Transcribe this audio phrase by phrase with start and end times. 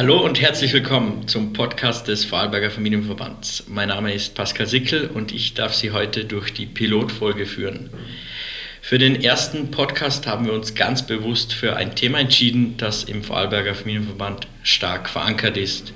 [0.00, 3.64] Hallo und herzlich willkommen zum Podcast des Vorarlberger Familienverbands.
[3.68, 7.90] Mein Name ist Pascal Sickel und ich darf Sie heute durch die Pilotfolge führen.
[8.80, 13.22] Für den ersten Podcast haben wir uns ganz bewusst für ein Thema entschieden, das im
[13.22, 15.92] Vorarlberger Familienverband stark verankert ist.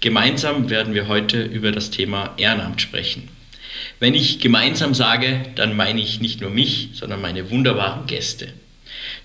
[0.00, 3.28] Gemeinsam werden wir heute über das Thema Ehrenamt sprechen.
[4.00, 8.48] Wenn ich gemeinsam sage, dann meine ich nicht nur mich, sondern meine wunderbaren Gäste.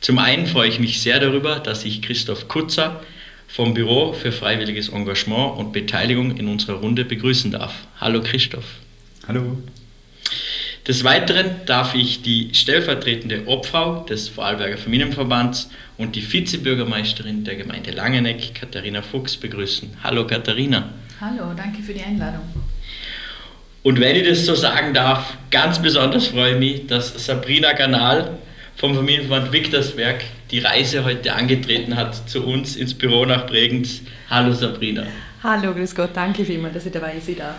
[0.02, 3.02] Zum einen freue ich mich sehr darüber, dass ich Christoph Kutzer,
[3.50, 7.74] vom Büro für freiwilliges Engagement und Beteiligung in unserer Runde begrüßen darf.
[8.00, 8.66] Hallo Christoph.
[9.28, 9.58] Hallo.
[10.88, 17.92] Des Weiteren darf ich die stellvertretende Obfrau des Vorarlberger Familienverbands und die Vizebürgermeisterin der Gemeinde
[17.92, 19.98] Langeneck, Katharina Fuchs, begrüßen.
[20.04, 20.90] Hallo Katharina.
[21.20, 22.42] Hallo, danke für die Einladung.
[23.82, 28.38] Und wenn ich das so sagen darf, ganz besonders freue ich mich, dass Sabrina Ganal
[28.76, 34.02] vom Familienverband Victorsberg die Reise heute angetreten hat zu uns ins Büro nach Bregenz.
[34.30, 35.06] Hallo Sabrina.
[35.44, 37.56] Hallo, grüß Gott, danke vielmals, dass ich dabei sein darf.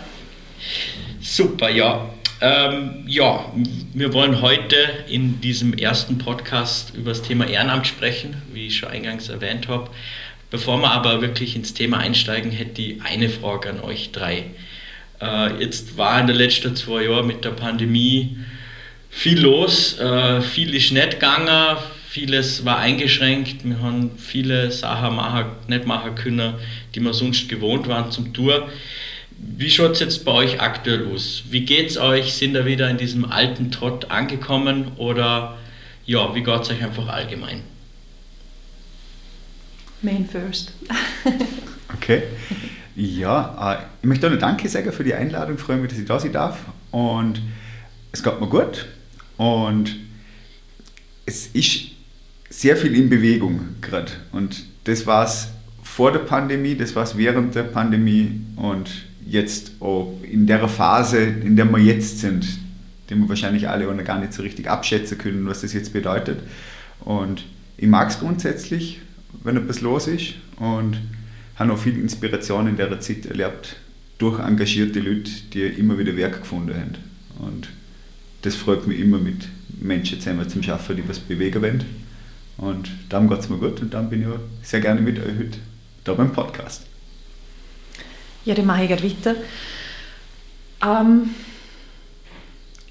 [1.21, 2.09] Super, ja.
[2.41, 3.51] Ähm, ja,
[3.93, 4.75] wir wollen heute
[5.07, 9.89] in diesem ersten Podcast über das Thema Ehrenamt sprechen, wie ich schon eingangs erwähnt habe.
[10.49, 14.45] Bevor wir aber wirklich ins Thema einsteigen, hätte ich eine Frage an euch drei.
[15.21, 18.37] Äh, jetzt war in den letzten zwei Jahren mit der Pandemie
[19.09, 21.77] viel los, äh, viel ist nicht gegangen,
[22.11, 26.55] vieles war eingeschränkt, wir haben viele Sachen machen, nicht machen können,
[26.93, 28.67] die wir sonst gewohnt waren zum Tour.
[29.37, 31.43] Wie schaut es jetzt bei euch aktuell aus?
[31.51, 32.33] Wie geht es euch?
[32.33, 35.57] Sind ihr wieder in diesem alten Trott angekommen oder
[36.05, 37.61] ja, wie geht es euch einfach allgemein?
[40.01, 40.73] Main first.
[41.93, 42.23] okay.
[42.93, 45.55] Ja, äh, ich möchte auch noch Danke sagen für die Einladung.
[45.55, 46.59] Ich freue mich, dass ich da sein darf.
[46.91, 47.41] Und
[48.11, 48.85] es geht mir gut.
[49.37, 49.95] Und
[51.25, 51.90] es ist
[52.51, 54.11] sehr viel in Bewegung gerade.
[54.31, 55.47] Und das war es
[55.83, 58.89] vor der Pandemie, das war es während der Pandemie und
[59.25, 62.45] jetzt auch in der Phase, in der wir jetzt sind,
[63.09, 65.93] die wir wahrscheinlich alle auch noch gar nicht so richtig abschätzen können, was das jetzt
[65.93, 66.39] bedeutet.
[66.99, 67.45] Und
[67.77, 68.99] ich mag es grundsätzlich,
[69.43, 70.97] wenn etwas los ist und
[71.55, 73.77] habe auch viel Inspiration in der Zeit erlebt
[74.17, 76.95] durch engagierte Leute, die immer wieder Werk gefunden haben.
[77.39, 77.69] Und
[78.41, 79.47] das freut mich immer mit
[79.79, 82.00] Menschen zusammen zum Schaffen, die was bewegen wollen.
[82.57, 84.27] Und darum geht es mir gut und dann bin ich
[84.67, 85.57] sehr gerne mit euch heute
[86.03, 86.83] da beim Podcast.
[88.45, 89.35] Ja, dann mache ich gerade weiter.
[90.83, 91.31] Ähm,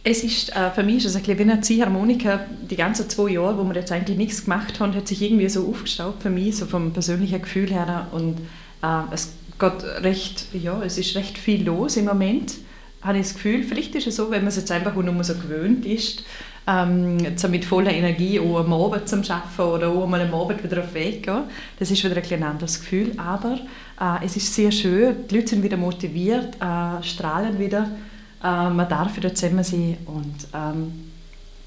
[0.03, 2.47] es ist, äh, für mich ist es ein bisschen wie eine Ziehharmonika.
[2.69, 5.69] Die ganzen zwei Jahre, wo wir jetzt eigentlich nichts gemacht haben, hat sich irgendwie so
[5.69, 8.09] aufgestaut für mich, so vom persönlichen Gefühl her.
[8.13, 8.39] Und
[8.83, 12.55] äh, es geht recht, ja, es ist recht viel los im Moment
[13.03, 15.35] habe ich das Gefühl, vielleicht ist es so, wenn man es jetzt einfach nur so
[15.35, 16.25] gewöhnt ist,
[16.71, 17.17] ähm,
[17.51, 20.93] mit voller Energie auch am Abend zum Arbeiten oder auch mal am Abend wieder auf
[20.93, 21.43] den Weg gehen.
[21.79, 23.59] Das ist wieder ein, ein anderes Gefühl, aber
[24.01, 27.91] äh, es ist sehr schön, die Leute sind wieder motiviert, äh, strahlen wieder,
[28.43, 31.11] äh, man darf wieder zusammen sein und ähm,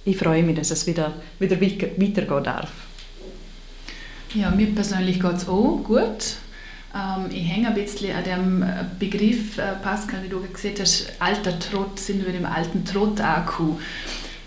[0.06, 2.72] ich freue mich, dass es wieder, wieder weitergehen darf.
[4.34, 6.38] Ja, mir persönlich geht es auch gut.
[6.94, 8.66] Ähm, ich hänge ein bisschen an dem
[9.00, 13.76] Begriff, äh, Pascal, wie du gesagt hast, alter Trott, sind wir im alten Trott-Akku.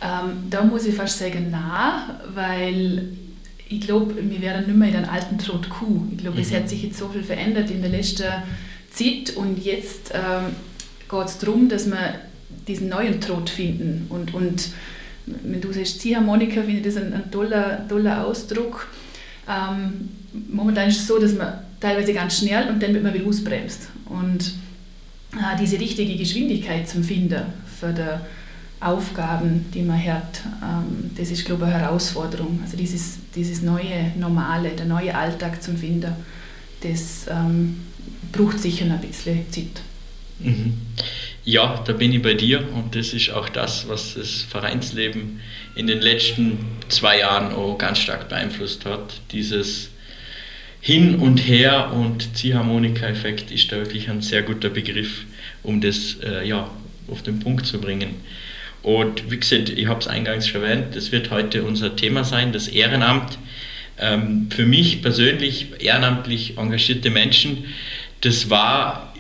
[0.02, 3.08] Ähm, da muss ich fast sagen, na, weil
[3.68, 6.06] ich glaube, wir werden nicht mehr in den alten Trott Kuh.
[6.12, 6.42] Ich glaube, mhm.
[6.42, 8.30] es hat sich jetzt so viel verändert in der letzten
[8.90, 10.54] Zeit und jetzt ähm,
[11.08, 12.20] geht es darum, dass wir
[12.68, 14.06] diesen neuen Trott finden.
[14.08, 14.68] Und, und
[15.26, 18.88] wenn du sagst Ziehharmonika, finde ich das ein, ein toller, toller Ausdruck.
[19.48, 20.08] Ähm,
[20.48, 23.88] momentan ist es so, dass man teilweise ganz schnell und dann wird man wieder ausbremst.
[24.06, 24.54] Und
[25.32, 27.42] äh, diese richtige Geschwindigkeit zum Finden
[27.78, 28.02] für die
[28.80, 32.60] Aufgaben, die man hat, ähm, das ist, glaube ich, eine Herausforderung.
[32.62, 36.12] Also dieses, dieses neue Normale, der neue Alltag zum Finden,
[36.82, 37.86] das ähm,
[38.32, 39.80] braucht sicher ein bisschen Zeit.
[40.40, 40.74] Mhm.
[41.44, 45.40] Ja, da bin ich bei dir und das ist auch das, was das Vereinsleben
[45.74, 46.58] in den letzten
[46.88, 49.20] zwei Jahren auch ganz stark beeinflusst hat.
[49.30, 49.90] Dieses
[50.80, 55.24] hin und her und Ziehharmonika-Effekt ist da wirklich ein sehr guter Begriff,
[55.62, 56.70] um das äh, ja,
[57.08, 58.16] auf den Punkt zu bringen.
[58.86, 62.52] Und wie gesagt, ich habe es eingangs schon erwähnt, das wird heute unser Thema sein,
[62.52, 63.36] das Ehrenamt.
[63.98, 67.64] Ähm, für mich persönlich, ehrenamtlich engagierte Menschen,
[68.20, 69.12] das war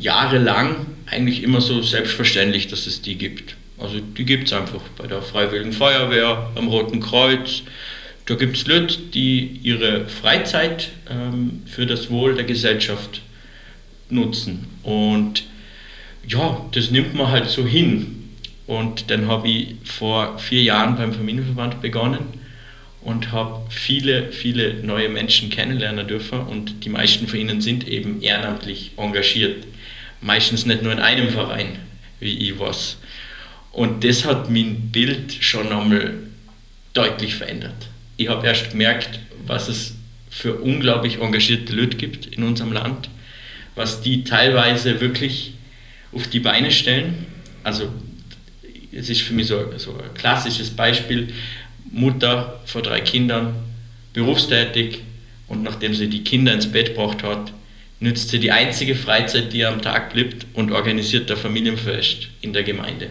[0.00, 3.54] jahrelang eigentlich immer so selbstverständlich, dass es die gibt.
[3.78, 7.62] Also die gibt es einfach bei der Freiwilligen Feuerwehr, am Roten Kreuz,
[8.26, 13.22] da gibt es Leute, die ihre Freizeit ähm, für das Wohl der Gesellschaft
[14.10, 14.66] nutzen.
[14.82, 15.44] Und
[16.26, 18.23] ja, das nimmt man halt so hin.
[18.66, 22.44] Und dann habe ich vor vier Jahren beim Familienverband begonnen
[23.02, 28.22] und habe viele, viele neue Menschen kennenlernen dürfen und die meisten von ihnen sind eben
[28.22, 29.66] ehrenamtlich engagiert.
[30.22, 31.78] Meistens nicht nur in einem Verein,
[32.20, 32.96] wie ich was.
[33.72, 36.14] Und das hat mein Bild schon einmal
[36.94, 37.88] deutlich verändert.
[38.16, 39.96] Ich habe erst gemerkt, was es
[40.30, 43.10] für unglaublich engagierte Leute gibt in unserem Land,
[43.74, 45.54] was die teilweise wirklich
[46.12, 47.26] auf die Beine stellen.
[47.64, 47.92] Also
[48.94, 51.32] es ist für mich so, so ein klassisches Beispiel,
[51.90, 53.54] Mutter vor drei Kindern,
[54.12, 55.00] berufstätig
[55.48, 57.52] und nachdem sie die Kinder ins Bett gebracht hat,
[58.00, 62.52] nützt sie die einzige Freizeit, die ihr am Tag bleibt und organisiert der Familienfest in
[62.52, 63.10] der Gemeinde.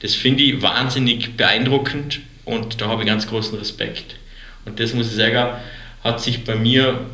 [0.00, 4.16] Das finde ich wahnsinnig beeindruckend und da habe ich ganz großen Respekt.
[4.64, 5.60] Und das muss ich sagen,
[6.02, 7.06] hat sich bei mir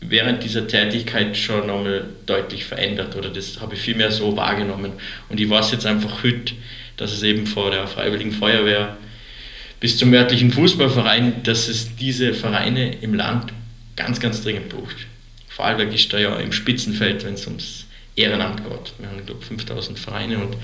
[0.00, 4.92] während dieser Tätigkeit schon nochmal deutlich verändert oder das habe ich viel mehr so wahrgenommen.
[5.28, 6.54] Und ich weiß jetzt einfach heute,
[6.96, 8.96] dass es eben vor der Freiwilligen Feuerwehr
[9.80, 13.52] bis zum örtlichen Fußballverein, dass es diese Vereine im Land
[13.96, 14.96] ganz, ganz dringend braucht.
[15.48, 17.86] Vorarlberg ist da ja im Spitzenfeld, wenn es ums
[18.16, 18.92] Ehrenamt geht.
[18.98, 20.56] Wir haben, glaube ich, 5000 Vereine und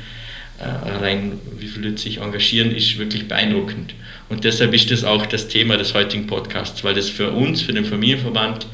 [0.59, 3.95] äh, allein wie viele sich engagieren, ist wirklich beeindruckend.
[4.29, 7.73] Und deshalb ist das auch das Thema des heutigen Podcasts, weil das für uns, für
[7.73, 8.67] den Familienverband,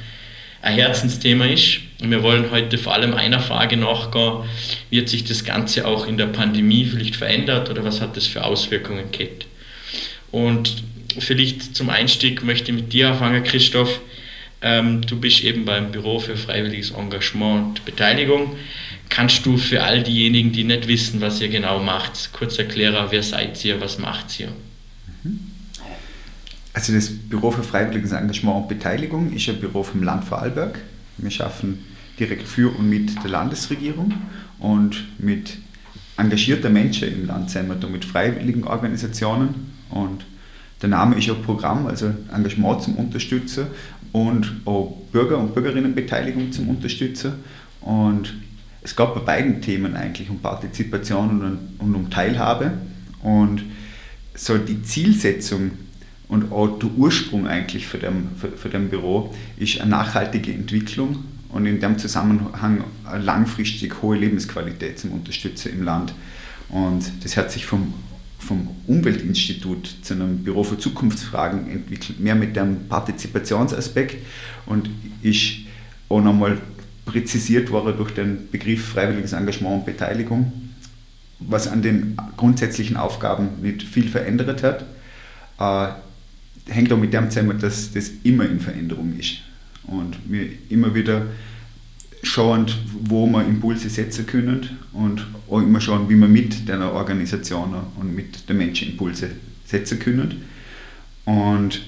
[0.63, 1.79] ein Herzensthema ist.
[2.01, 4.45] Und wir wollen heute vor allem einer Frage nachgehen,
[4.91, 8.27] wie hat sich das Ganze auch in der Pandemie vielleicht verändert oder was hat das
[8.27, 9.47] für Auswirkungen gehabt?
[10.31, 10.83] Und
[11.19, 14.01] vielleicht zum Einstieg möchte ich mit dir anfangen, Christoph.
[14.63, 18.57] Ähm, du bist eben beim Büro für freiwilliges Engagement und Beteiligung.
[19.09, 23.23] Kannst du für all diejenigen, die nicht wissen, was ihr genau macht, kurz erklären, wer
[23.23, 24.49] seid ihr, was macht ihr?
[26.73, 30.79] Also das Büro für freiwilliges Engagement und Beteiligung ist ein Büro vom Land Vorarlberg.
[31.19, 31.79] Wir schaffen
[32.19, 34.13] direkt für und mit der Landesregierung
[34.59, 35.59] und mit
[36.17, 40.25] engagierten Menschen im Land sind wir da mit freiwilligen Organisationen und
[40.83, 43.67] der Name ist ja Programm, also Engagement zum Unterstützen
[44.13, 47.35] und auch Bürger- und Bürgerinnenbeteiligung zum Unterstützen.
[47.81, 48.35] Und
[48.83, 52.73] es gab bei beiden Themen eigentlich um Partizipation und, und um Teilhabe.
[53.23, 53.63] Und
[54.35, 55.73] so die Zielsetzung
[56.29, 61.25] und auch der Ursprung eigentlich für dem, für, für dem Büro ist eine nachhaltige Entwicklung
[61.51, 66.15] und in dem Zusammenhang eine langfristig hohe Lebensqualität zum Unterstützen im Land.
[66.69, 67.95] Und das hat sich vom
[68.39, 74.25] vom Umweltinstitut zu einem Büro für Zukunftsfragen entwickelt, mehr mit dem Partizipationsaspekt
[74.67, 74.89] und
[75.23, 75.57] ist
[76.09, 76.59] auch nochmal
[77.05, 80.53] präzisiert worden durch den Begriff freiwilliges Engagement und Beteiligung,
[81.41, 84.85] was an den grundsätzlichen Aufgaben nicht viel verändert hat.
[86.69, 89.39] Hängt auch mit dem zusammen, dass das immer in Veränderung ist
[89.85, 91.27] und wir immer wieder
[92.23, 92.67] schauen,
[93.03, 98.15] wo wir Impulse setzen können und auch immer schauen, wie wir mit der Organisation und
[98.15, 99.31] mit den Menschen Impulse
[99.65, 100.43] setzen können.
[101.25, 101.83] Und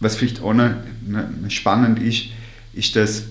[0.00, 0.74] was vielleicht auch noch
[1.48, 2.26] spannend ist,
[2.72, 3.24] ist, dass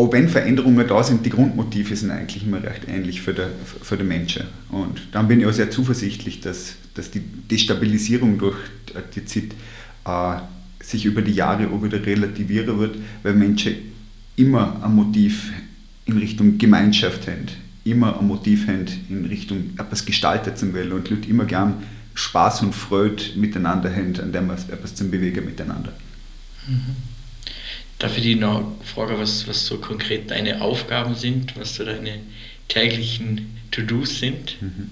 [0.00, 3.42] auch wenn Veränderungen da sind, die Grundmotive sind eigentlich immer recht ähnlich für die,
[3.82, 4.44] für die Menschen.
[4.70, 8.56] Und dann bin ich auch sehr zuversichtlich, dass, dass die Destabilisierung durch
[9.14, 9.54] die Zeit
[10.06, 10.40] äh,
[10.82, 13.74] sich über die Jahre auch wieder relativieren wird, weil Menschen
[14.36, 15.52] immer ein Motiv
[16.06, 17.48] in Richtung Gemeinschaft haben,
[17.84, 21.74] immer ein Motiv haben in Richtung etwas gestaltet zu wollen und Leute immer gern
[22.14, 25.92] Spaß und Freude miteinander haben, an dem etwas zu bewegen miteinander.
[26.66, 27.09] Mhm.
[28.00, 32.18] Darf ich dich noch fragen, was, was so konkret deine Aufgaben sind, was so deine
[32.68, 34.60] täglichen To-Dos sind?
[34.60, 34.90] Mhm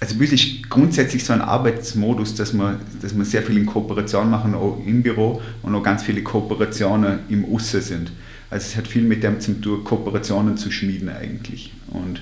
[0.00, 4.54] also wirklich grundsätzlich so ein Arbeitsmodus, dass wir, dass wir sehr viel in Kooperation machen,
[4.54, 8.12] auch im Büro und auch ganz viele Kooperationen im Usse sind.
[8.50, 11.72] Also es hat viel mit dem zu tun, Kooperationen zu schmieden eigentlich.
[11.88, 12.20] Und,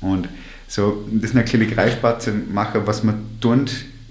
[0.00, 0.28] und
[0.66, 3.66] so, das ein kleine greifbar zu machen, was wir tun,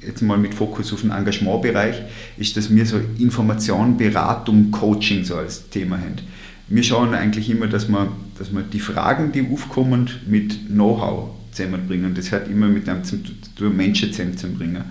[0.06, 2.02] jetzt mal mit Fokus auf den Engagementbereich,
[2.38, 6.16] ist, dass wir so Information, Beratung, Coaching so als Thema haben.
[6.68, 12.16] Wir schauen eigentlich immer, dass wir, dass wir die Fragen, die aufkommen, mit Know-how zusammenbringen.
[12.16, 13.02] Das hat immer mit einem
[13.76, 14.84] Menschen zusammenzubringen.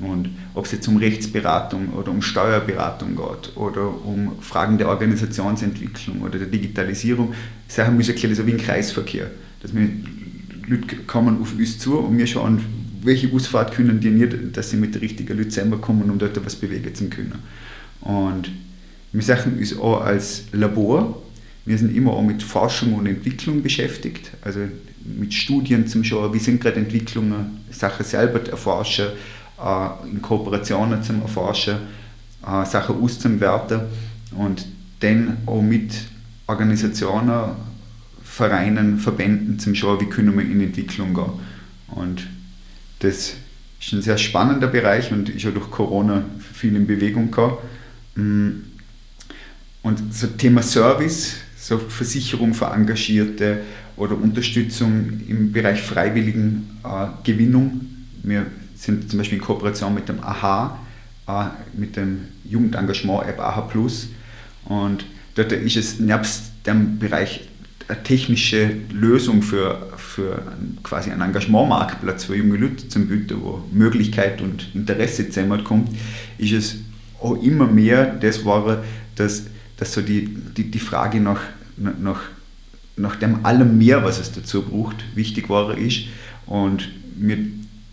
[0.00, 6.22] Und ob es jetzt um Rechtsberatung oder um Steuerberatung geht oder um Fragen der Organisationsentwicklung
[6.22, 7.32] oder der Digitalisierung,
[7.68, 9.30] Sachen müssen erklären, so wie ein Kreisverkehr.
[9.62, 9.88] Dass wir
[10.66, 12.60] Leute kommen auf uns zu und wir schauen,
[13.04, 16.56] welche Ausfahrt können die nicht, dass sie mit den richtigen Leuten zusammenkommen, um dort etwas
[16.56, 17.42] bewegen zu können.
[18.00, 18.50] Und
[19.12, 21.22] wir sehen uns auch als Labor.
[21.64, 24.32] Wir sind immer auch mit Forschung und Entwicklung beschäftigt.
[24.42, 24.60] Also
[25.04, 29.08] mit Studien zum Schauen, wie sind gerade Entwicklungen, Sachen selber erforschen,
[29.62, 31.76] äh, in Kooperationen zum Erforschen,
[32.46, 33.82] äh, Sachen auszuwerten
[34.36, 34.66] und
[35.00, 35.92] dann auch mit
[36.46, 37.52] Organisationen,
[38.22, 41.32] Vereinen, Verbänden zum Schauen, wie können wir in Entwicklung gehen.
[41.88, 42.26] Und
[43.00, 43.34] das
[43.80, 47.56] ist ein sehr spannender Bereich und ist ja durch Corona viel in Bewegung gekommen.
[48.14, 48.50] Mm.
[49.82, 53.60] Und so Thema Service, so Versicherung für Engagierte
[53.96, 57.82] oder Unterstützung im Bereich freiwilligen äh, Gewinnung.
[58.22, 60.78] Wir sind zum Beispiel in Kooperation mit dem AHA,
[61.28, 61.44] äh,
[61.78, 64.08] mit dem Jugendengagement-App AHA Plus.
[64.64, 67.48] Und dort ist es nebst dem Bereich
[67.88, 70.40] eine technische Lösung für, für
[70.82, 75.88] quasi einen Engagementmarktplatz für junge Leute zum bieten, wo Möglichkeit und Interesse zusammenkommt,
[76.38, 76.76] ist es
[77.20, 78.84] auch immer mehr das war,
[79.16, 81.40] dass, dass so die, die, die Frage nach,
[81.76, 82.20] nach,
[82.96, 86.04] nach dem allem mehr, was es dazu braucht, wichtig war ist
[86.46, 87.38] und wir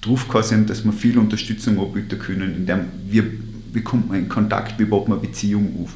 [0.02, 3.24] drauf sind, dass wir viel Unterstützung anbieten können, indem wir,
[3.74, 5.94] wie kommt man in Kontakt, wie baut man Beziehungen auf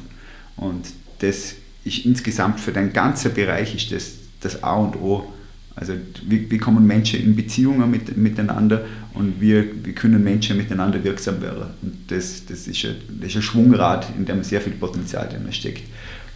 [0.56, 0.86] und
[1.20, 1.54] das
[1.84, 5.32] ist insgesamt für den ganzen Bereich ist das das A und O.
[5.76, 5.92] Also
[6.26, 11.42] wie, wie kommen Menschen in Beziehungen mit, miteinander und wie, wie können Menschen miteinander wirksam
[11.42, 11.66] werden.
[11.82, 15.52] Und das, das, ist ein, das ist ein Schwungrad, in dem sehr viel Potenzial drin
[15.52, 15.82] steckt.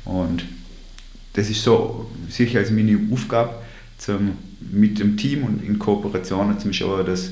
[0.05, 0.45] Und
[1.33, 3.55] das ist so sicher als meine Aufgabe,
[3.97, 7.31] zum, mit dem Team und in Kooperation zu schauen, dass,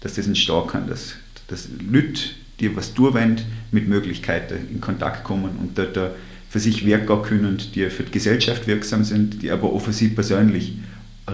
[0.00, 1.14] dass das entstehen kann, dass,
[1.48, 2.20] dass Leute,
[2.60, 3.36] die was tun
[3.72, 6.12] mit Möglichkeiten in Kontakt kommen und dort
[6.48, 10.08] für sich wirken können, die für die Gesellschaft wirksam sind, die aber auch für sie
[10.08, 10.74] persönlich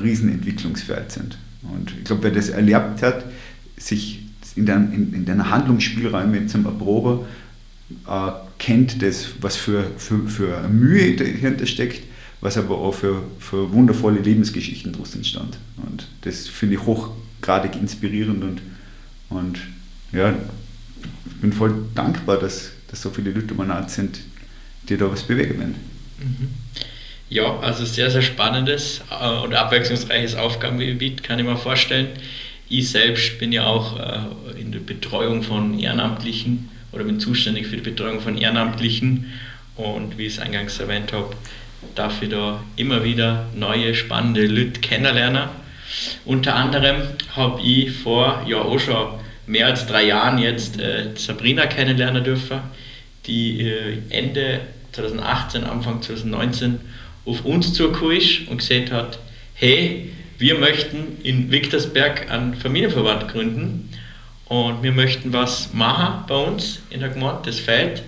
[0.02, 1.38] Riesenentwicklungsfeld sind.
[1.62, 3.24] Und ich glaube, wer das erlebt hat,
[3.76, 4.24] sich
[4.56, 7.26] in den, in, in den Handlungsspielräumen zum Erproben,
[8.08, 12.04] äh, kennt das, was für, für, für Mühe dahinter steckt,
[12.40, 15.58] was aber auch für, für wundervolle Lebensgeschichten daraus entstand.
[15.76, 18.62] Und das finde ich hochgradig inspirierend und,
[19.30, 19.58] und
[20.12, 20.34] ja,
[21.26, 24.20] ich bin voll dankbar, dass, dass so viele Leute umeinander sind,
[24.88, 25.74] die da was bewegen werden.
[26.20, 26.63] Mhm.
[27.30, 32.08] Ja, also sehr, sehr spannendes äh, und abwechslungsreiches Aufgabengebiet, kann ich mir vorstellen.
[32.68, 37.76] Ich selbst bin ja auch äh, in der Betreuung von Ehrenamtlichen oder bin zuständig für
[37.76, 39.32] die Betreuung von Ehrenamtlichen
[39.76, 41.34] und wie ich es eingangs erwähnt habe,
[41.94, 45.48] darf ich da immer wieder neue, spannende Leute kennenlernen.
[46.24, 47.02] Unter anderem
[47.34, 52.60] habe ich vor ja auch schon mehr als drei Jahren jetzt äh, Sabrina kennenlernen dürfen
[53.26, 54.60] die äh, Ende
[54.92, 56.80] 2018, Anfang 2019
[57.26, 59.18] auf uns zugekommen ist und gesagt hat,
[59.54, 63.90] hey, wir möchten in Victorsberg einen Familienverband gründen
[64.46, 68.02] und wir möchten was machen bei uns in der Gemeinde, das fällt.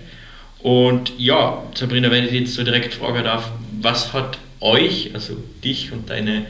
[0.59, 5.91] Und ja, Sabrina, wenn ich jetzt so direkt fragen darf, was hat euch, also dich
[5.91, 6.45] und deine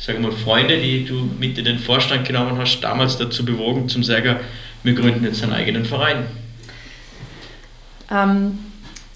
[0.00, 3.88] sagen wir mal, Freunde, die du mit in den Vorstand genommen hast, damals dazu bewogen,
[3.88, 4.36] zum sagen,
[4.82, 6.24] wir gründen jetzt einen eigenen Verein?
[8.10, 8.58] Ähm,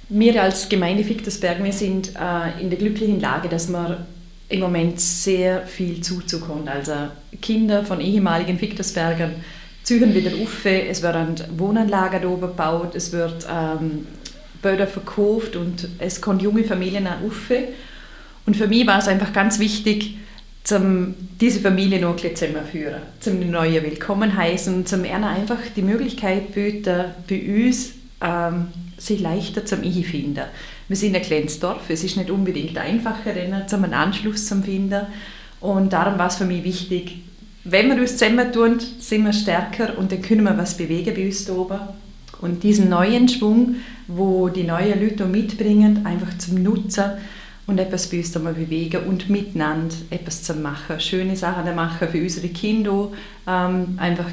[0.08, 4.06] wir als Gemeinde Fichtersberg, wir sind äh, in der glücklichen Lage, dass wir
[4.48, 6.68] im Moment sehr viel haben.
[6.68, 6.92] Also
[7.40, 9.34] Kinder von ehemaligen Fichtersbergern
[9.82, 14.06] ziehen wieder auf, es werden Wohnanlagen oben gebaut, es wird ähm,
[14.62, 17.50] Böden verkauft und es kommen junge Familien auch auf.
[18.46, 20.16] Und für mich war es einfach ganz wichtig,
[20.64, 25.82] zum diese Familie noch ein bisschen zusammenführen, zum neuen Willkommen heißen, zum ihnen einfach die
[25.82, 27.92] Möglichkeit bieten, bei uns
[28.22, 28.68] ähm,
[29.06, 30.44] sich leichter zum Ich finden.
[30.88, 35.06] Wir sind ein kleines Dorf, es ist nicht unbedingt einfacher, einen Anschluss zu finden.
[35.60, 37.18] Und darum war es für mich wichtig,
[37.64, 41.48] wenn wir uns zusammentun, sind wir stärker und dann können wir was bewegen bei uns
[41.48, 41.80] oben.
[42.42, 47.04] Und diesen neuen Schwung, wo die neuen Leute mitbringen, einfach zum Nutzen
[47.66, 51.00] und etwas bei uns bewegen und miteinander etwas zu machen.
[51.00, 53.08] Schöne Sachen machen für unsere Kinder,
[53.46, 54.28] ähm, einfach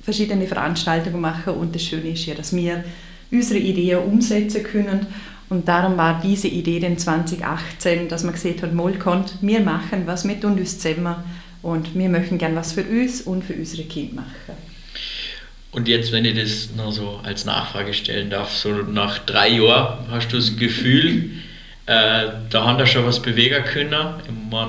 [0.00, 2.84] verschiedene Veranstaltungen machen und das Schöne ist ja, dass wir
[3.30, 5.06] unsere Ideen umsetzen können
[5.50, 10.02] und darum war diese Idee dann 2018, dass man gesehen hat, mal kommt, wir machen
[10.06, 11.16] was mit uns zusammen
[11.60, 14.54] und wir möchten gerne was für uns und für unsere Kinder machen.
[15.72, 20.08] Und jetzt, wenn ich das noch so als Nachfrage stellen darf, so nach drei Jahren
[20.10, 21.30] hast du das Gefühl,
[21.86, 24.14] äh, da haben wir schon was bewegen können.
[24.24, 24.68] Ich, mein,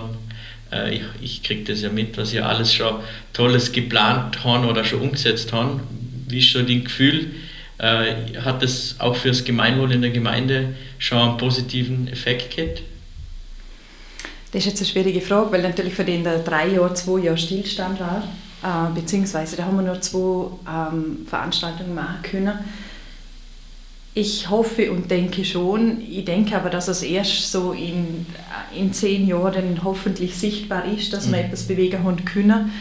[0.72, 2.96] äh, ich, ich kriege das ja mit, was ihr alles schon
[3.34, 5.82] Tolles geplant haben oder schon umgesetzt haben.
[6.28, 7.28] Wie ist schon dein Gefühl?
[7.82, 12.84] Äh, hat das auch für das Gemeinwohl in der Gemeinde schon einen positiven Effekt gehabt?
[14.52, 18.00] Das ist jetzt eine schwierige Frage, weil natürlich für den drei Jahre, zwei Jahre Stillstand
[18.00, 18.24] war,
[18.62, 22.54] äh, beziehungsweise da haben wir nur zwei ähm, Veranstaltungen machen können.
[24.14, 26.02] Ich hoffe und denke schon.
[26.02, 28.28] Ich denke aber, dass es erst so in,
[28.78, 31.46] in zehn Jahren hoffentlich sichtbar ist, dass wir mhm.
[31.46, 32.72] etwas bewegen können.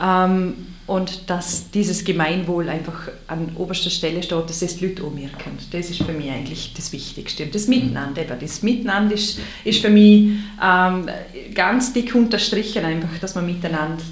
[0.00, 5.52] Ähm, und dass dieses Gemeinwohl einfach an oberster Stelle steht, dass es die Leute umwirken.
[5.70, 7.44] Das ist für mich eigentlich das Wichtigste.
[7.44, 11.08] Und das Miteinander, eben, das Miteinander ist, ist für mich ähm,
[11.54, 14.02] ganz dick unterstrichen, einfach, dass man miteinander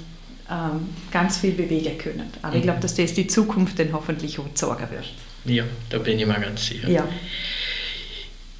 [0.49, 2.29] ähm, ganz viel bewegen können.
[2.41, 2.57] Aber mhm.
[2.57, 5.13] ich glaube, dass das die Zukunft dann hoffentlich auch sorgen wird.
[5.45, 6.89] Ja, da bin ich mir ganz sicher.
[6.89, 7.07] Ja.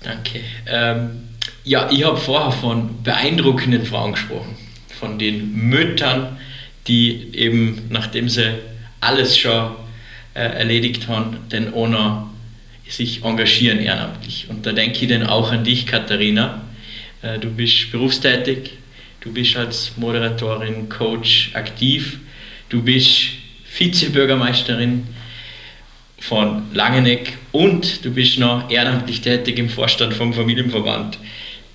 [0.03, 0.41] Danke.
[0.67, 1.29] Ähm,
[1.63, 4.55] ja, ich habe vorher von beeindruckenden Frauen gesprochen,
[4.99, 6.37] von den Müttern,
[6.87, 8.53] die eben, nachdem sie
[8.99, 9.75] alles schon
[10.33, 12.27] äh, erledigt haben, denn ohne
[12.87, 14.47] sich engagieren ehrenamtlich.
[14.49, 16.61] Und da denke ich dann auch an dich, Katharina.
[17.21, 18.71] Äh, du bist berufstätig,
[19.21, 22.19] du bist als Moderatorin, Coach aktiv,
[22.69, 23.29] du bist
[23.77, 25.07] Vizebürgermeisterin
[26.19, 31.17] von Langeneck und du bist noch ehrenamtlich tätig im Vorstand vom Familienverband.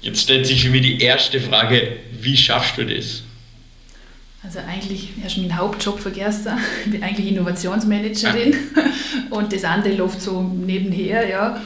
[0.00, 3.22] Jetzt stellt sich für mich die erste Frage, wie schaffst du das?
[4.42, 6.52] Also eigentlich hast du meinen Hauptjob vergessen.
[6.84, 8.80] Ich bin eigentlich Innovationsmanagerin ah.
[9.34, 11.28] und das andere läuft so nebenher.
[11.28, 11.60] Ja,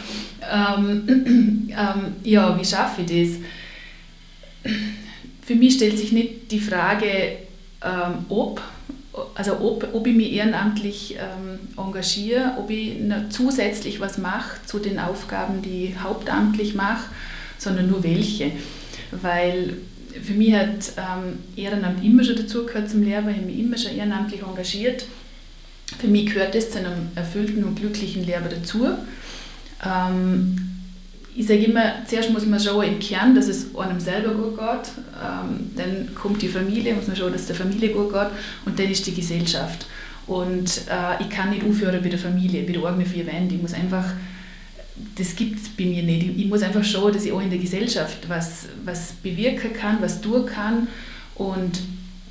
[0.51, 3.41] ähm, ähm, ja wie schaffe ich
[4.65, 4.73] das?
[5.43, 7.37] Für mich stellt sich nicht die Frage,
[7.85, 8.63] ähm, ob,
[9.35, 12.97] also ob, ob ich mich ehrenamtlich ähm, engagiere, ob ich
[13.29, 17.05] zusätzlich was mache zu den Aufgaben, die ich hauptamtlich mache,
[17.59, 18.53] sondern nur welche.
[19.11, 19.77] Weil
[20.21, 23.97] für mich hat ähm, Ehrenamt immer schon dazugehört zum Lehrer, ich habe mich immer schon
[23.97, 25.07] ehrenamtlich engagiert.
[25.99, 28.89] Für mich gehört es zu einem erfüllten und glücklichen Lehrer dazu.
[29.85, 30.73] Ähm,
[31.35, 34.93] ich sage immer, zuerst muss man schauen im Kern, dass es einem selber gut geht.
[35.23, 38.29] Ähm, dann kommt die Familie, muss man schauen, dass es der Familie gut geht.
[38.67, 39.87] Und dann ist die Gesellschaft.
[40.27, 43.55] Und äh, ich kann nicht aufhören bei der Familie, bei der eigenen vier Wände.
[43.55, 44.05] Ich muss einfach
[45.17, 46.37] das gibt es bei mir nicht.
[46.37, 50.21] Ich muss einfach schauen, dass ich auch in der Gesellschaft was, was bewirken kann, was
[50.21, 50.89] tun kann
[51.35, 51.81] und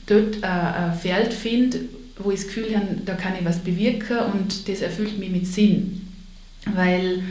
[0.05, 1.81] dort ein Feld finde,
[2.17, 5.47] wo ich das Gefühl habe, da kann ich was bewirken und das erfüllt mich mit
[5.47, 6.07] Sinn.
[6.65, 7.23] Weil,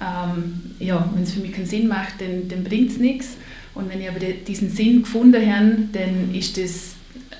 [0.00, 3.36] ähm, ja, wenn es für mich keinen Sinn macht, dann, dann bringt es nichts.
[3.74, 6.94] Und wenn ich aber diesen Sinn gefunden habe, dann ist das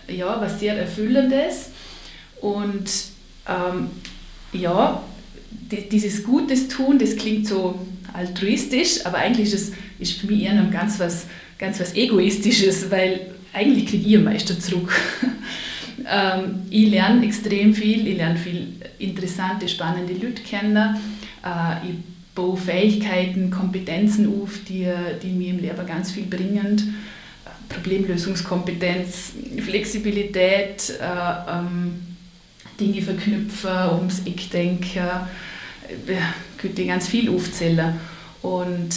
[0.08, 1.70] ja, was sehr Erfüllendes.
[2.40, 2.90] Und
[3.48, 3.88] ähm,
[4.52, 5.02] ja,
[5.70, 7.78] dieses Gutes tun, das klingt so
[8.12, 11.26] altruistisch, aber eigentlich ist es ist für mich eher ganz was,
[11.58, 13.20] ganz was Egoistisches, weil
[13.52, 14.92] eigentlich kriege ich am meisten zurück.
[16.10, 20.96] ähm, ich lerne extrem viel, ich lerne viel interessante, spannende Leute kennen.
[21.44, 21.94] Äh, ich
[22.34, 24.88] baue Fähigkeiten, Kompetenzen auf, die,
[25.22, 26.94] die mir im Leben ganz viel bringen.
[27.68, 29.32] Problemlösungskompetenz,
[29.64, 32.00] Flexibilität, äh, ähm,
[32.80, 35.08] Dinge verknüpfen, ums Eck denken,
[36.58, 37.94] könnte ich ganz viel aufzählen.
[38.42, 38.94] Und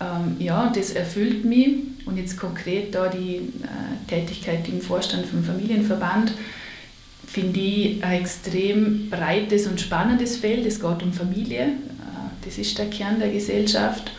[0.00, 1.68] ähm, ja, das erfüllt mich.
[2.06, 6.32] Und jetzt konkret da die äh, Tätigkeit im Vorstand vom Familienverband
[7.26, 10.64] finde ich ein extrem breites und spannendes Feld.
[10.64, 14.12] Es geht um Familie, äh, das ist der Kern der Gesellschaft.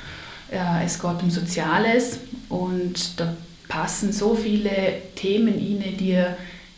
[0.52, 3.36] Äh, es geht um Soziales und da
[3.68, 4.72] passen so viele
[5.16, 6.24] Themen rein, die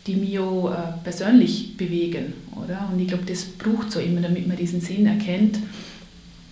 [0.06, 2.32] die mich auch äh, persönlich bewegen.
[2.56, 2.88] Oder?
[2.92, 5.58] Und ich glaube, das braucht so immer, damit man diesen Sinn erkennt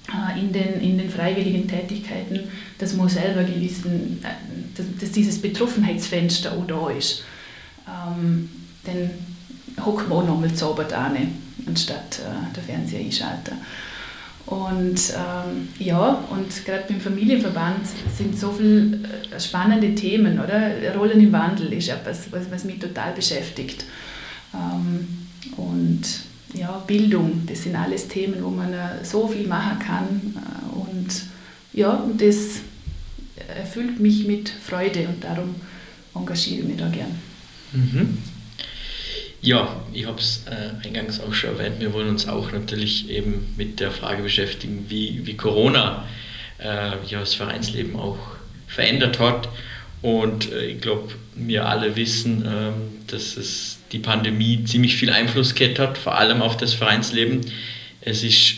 [0.09, 2.41] äh, in, den, in den freiwilligen Tätigkeiten,
[2.79, 4.29] dass man selber gewissen, äh,
[4.77, 7.25] dass, dass, dieses Betroffenheitsfenster auch da ist.
[7.87, 8.49] Ähm,
[8.85, 9.11] dann
[9.85, 10.51] hockt man auch nochmal
[10.95, 11.17] an,
[11.67, 12.21] anstatt
[12.55, 13.53] der Fernseher einschalten.
[14.49, 20.95] Und ähm, ja, und gerade beim Familienverband sind so viele äh, spannende Themen, oder?
[20.95, 23.85] Rollen im Wandel ist etwas, was, was mich total beschäftigt.
[24.55, 25.07] Ähm,
[25.59, 26.01] und
[26.55, 30.35] ja, Bildung, das sind alles Themen, wo man äh, so viel machen kann.
[30.35, 31.09] Äh, und
[31.75, 32.61] ja, das
[33.55, 35.57] erfüllt mich mit Freude und darum
[36.15, 37.19] engagiere ich mich da gern.
[37.73, 38.19] Mhm.
[39.41, 41.79] Ja, ich habe es äh, eingangs auch schon erwähnt.
[41.79, 46.09] Wir wollen uns auch natürlich eben mit der Frage beschäftigen, wie, wie Corona
[46.59, 48.19] äh, ja, das Vereinsleben auch
[48.67, 49.49] verändert hat.
[50.03, 52.75] Und äh, ich glaube, wir alle wissen, ähm,
[53.07, 57.41] dass es die Pandemie ziemlich viel Einfluss gehabt hat, vor allem auf das Vereinsleben.
[58.01, 58.57] Es ist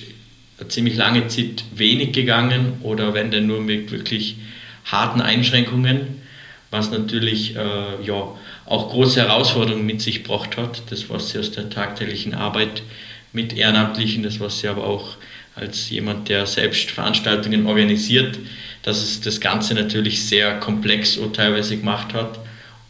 [0.58, 4.36] eine ziemlich lange Zeit wenig gegangen oder wenn denn nur mit wirklich
[4.86, 6.22] harten Einschränkungen,
[6.70, 8.34] was natürlich äh, ja,
[8.70, 10.82] auch große Herausforderungen mit sich gebracht hat.
[10.90, 12.82] Das, was sie aus der tagtäglichen Arbeit
[13.32, 15.16] mit Ehrenamtlichen, das, was sie aber auch
[15.56, 18.38] als jemand, der selbst Veranstaltungen organisiert,
[18.82, 22.38] dass es das Ganze natürlich sehr komplex und teilweise gemacht hat.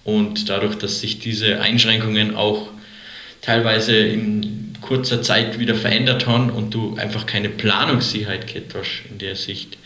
[0.04, 2.68] Und dadurch, dass sich diese Einschränkungen auch
[3.40, 9.16] teilweise in kurzer Zeit wieder verändert haben und du einfach keine Planungssicherheit gehabt hast in
[9.16, 9.78] der Sicht,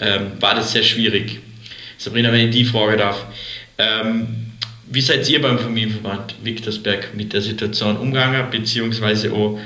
[0.00, 1.38] ähm, war das sehr schwierig.
[1.98, 3.26] Sabrina, wenn ich die Frage darf.
[3.78, 4.45] Ähm,
[4.88, 9.58] wie seid ihr beim Familienverband Victorsberg mit der Situation umgegangen, beziehungsweise auch,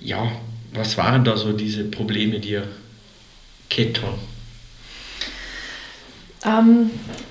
[0.00, 0.30] ja,
[0.72, 2.68] was waren da so diese Probleme, die ihr
[3.68, 4.00] gehabt
[6.44, 6.90] Ähm,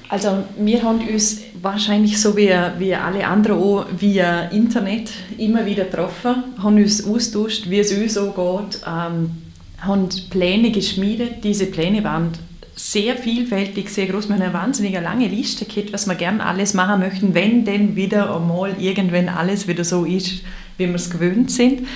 [0.10, 5.86] also wir haben uns wahrscheinlich so wie, wie alle anderen auch via Internet immer wieder
[5.86, 9.32] getroffen, haben uns austauscht, wie es uns so geht, ähm,
[9.80, 11.44] haben Pläne geschmiedet.
[11.44, 12.32] Diese Pläne waren
[12.76, 14.28] sehr vielfältig, sehr groß.
[14.28, 17.96] Wir haben eine wahnsinnig lange Liste gehabt, was wir gerne alles machen möchten, wenn denn
[17.96, 20.42] wieder einmal irgendwann alles wieder so ist,
[20.78, 21.88] wie wir es gewöhnt sind.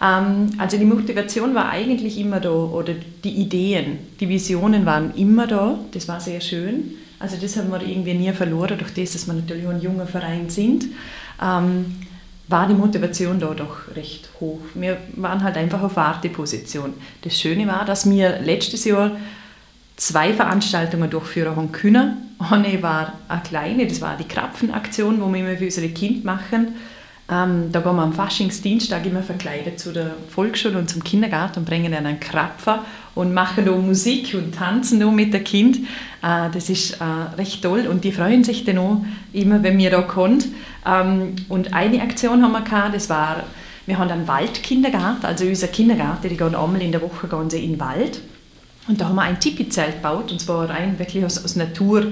[0.00, 5.46] Ähm, also die Motivation war eigentlich immer da oder die Ideen, die Visionen waren immer
[5.46, 5.78] da.
[5.92, 6.94] Das war sehr schön.
[7.18, 10.48] Also das haben wir irgendwie nie verloren, durch das, dass wir natürlich ein junger Verein
[10.48, 10.84] sind.
[11.42, 11.96] Ähm,
[12.46, 14.60] war die Motivation da doch recht hoch.
[14.74, 16.94] Wir waren halt einfach auf Warteposition.
[17.22, 19.16] Das Schöne war, dass wir letztes Jahr
[19.98, 22.34] zwei Veranstaltungen durchführen haben können.
[22.38, 26.68] Eine war eine kleine, das war die Krapfenaktion, wo wir immer für unsere Kinder machen.
[27.30, 31.64] Ähm, da gehen wir am Faschingsdienstag immer verkleidet zu der Volksschule und zum Kindergarten und
[31.66, 35.76] bringen dann einen Krapfer und machen da Musik und tanzen da mit dem Kind.
[36.22, 37.04] Äh, das ist äh,
[37.36, 40.42] recht toll und die freuen sich dann auch immer, wenn wir da kommen.
[40.86, 43.42] Ähm, und eine Aktion haben wir gehabt, das war,
[43.84, 47.62] wir haben einen Waldkindergarten, also unser Kindergarten, die gehen einmal in der Woche gehen sie
[47.62, 48.20] in den Wald.
[48.88, 52.06] Und da haben wir ein Tipi-Zelt gebaut, und zwar rein wirklich aus, aus Natur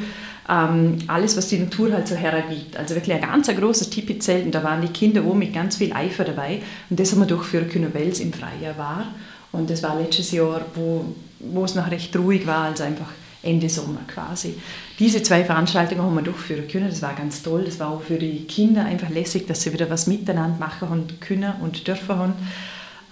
[0.49, 2.77] ähm, alles, was die Natur halt so hergibt.
[2.77, 5.93] Also wirklich ein ganz großes Tipi-Zelt und da waren die Kinder auch mit ganz viel
[5.93, 9.07] Eifer dabei und das haben wir durchführen können, weil es im Freien war.
[9.53, 11.05] Und das war letztes Jahr, wo,
[11.41, 13.09] wo es noch recht ruhig war, also einfach
[13.43, 14.55] Ende Sommer quasi.
[14.99, 17.65] Diese zwei Veranstaltungen haben wir durchführen können, das war ganz toll.
[17.65, 21.21] Das war auch für die Kinder einfach lässig, dass sie wieder was miteinander machen und
[21.21, 22.33] können und dürfen haben.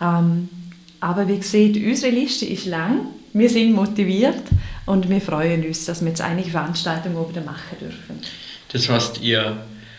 [0.01, 0.49] Ähm,
[1.01, 4.43] aber wie gesagt, unsere Liste ist lang, wir sind motiviert
[4.87, 8.21] und wir freuen uns, dass wir jetzt einige Veranstaltungen oben machen dürfen.
[8.73, 9.57] Das heißt, ihr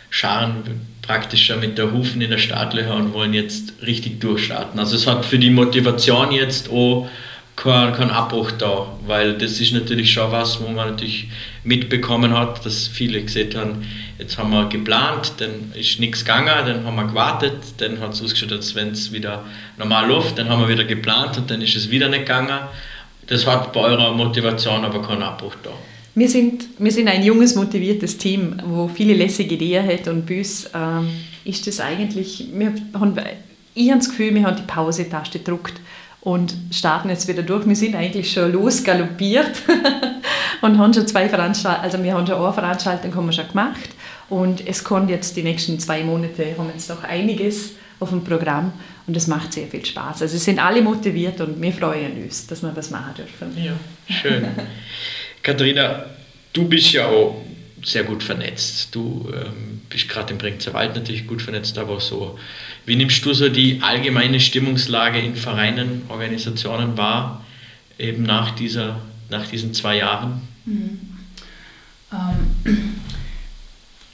[0.09, 0.63] scharen
[1.01, 4.79] praktisch schon mit der Hufen in der Startlöcher und wollen jetzt richtig durchstarten.
[4.79, 7.09] Also es hat für die Motivation jetzt auch
[7.57, 11.29] keinen kein Abbruch da, weil das ist natürlich schon was, wo man natürlich
[11.63, 16.85] mitbekommen hat, dass viele gesehen haben, jetzt haben wir geplant, dann ist nichts gegangen, dann
[16.85, 19.45] haben wir gewartet, dann hat es ausgeschaut, als wenn es wieder
[19.77, 22.59] normal läuft, dann haben wir wieder geplant und dann ist es wieder nicht gegangen.
[23.27, 25.71] Das hat bei eurer Motivation aber keinen Abbruch da.
[26.13, 30.69] Wir sind, wir sind ein junges, motiviertes Team, wo viele lässige Ideen hat und uns
[30.73, 31.09] ähm,
[31.43, 33.19] ist das eigentlich, wir haben,
[33.73, 35.73] ich habe das Gefühl, wir haben die Pause-Taste gedruckt
[36.21, 37.67] und starten jetzt wieder durch.
[37.67, 39.61] Wir sind eigentlich schon losgaloppiert
[40.61, 43.89] und haben schon zwei Veranstaltungen, also wir haben schon eine Veranstaltung haben wir schon gemacht
[44.29, 48.71] und es kommt jetzt die nächsten zwei Monate, haben jetzt noch einiges auf dem Programm
[49.07, 50.23] und es macht sehr viel Spaß.
[50.23, 53.63] Also es sind alle motiviert und wir freuen uns, dass wir das machen dürfen.
[53.63, 53.73] Ja,
[54.09, 54.47] schön.
[55.43, 56.05] Katharina,
[56.53, 57.43] du bist ja auch
[57.83, 58.93] sehr gut vernetzt.
[58.95, 62.39] Du ähm, bist gerade im Bregenzer Wald natürlich gut vernetzt, aber so.
[62.85, 67.45] Wie nimmst du so die allgemeine Stimmungslage in Vereinen, Organisationen wahr,
[67.99, 70.41] eben nach, dieser, nach diesen zwei Jahren?
[70.65, 70.99] Mhm.
[72.11, 72.95] Ähm,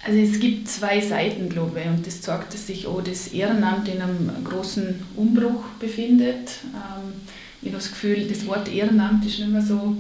[0.04, 3.88] also es gibt zwei Seiten, glaube ich, und das zeigt, dass sich auch das Ehrenamt
[3.88, 6.50] in einem großen Umbruch befindet.
[6.74, 7.14] Ähm,
[7.62, 9.96] ich habe das Gefühl, das Wort Ehrenamt ist nicht mehr so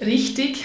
[0.00, 0.64] richtig.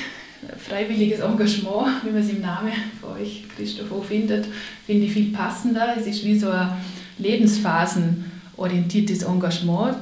[0.58, 4.46] Freiwilliges Engagement, wie man es im Namen von euch, Christoph, auch findet,
[4.86, 5.96] finde ich viel passender.
[5.98, 6.74] Es ist wie so ein
[7.18, 9.96] lebensphasenorientiertes Engagement.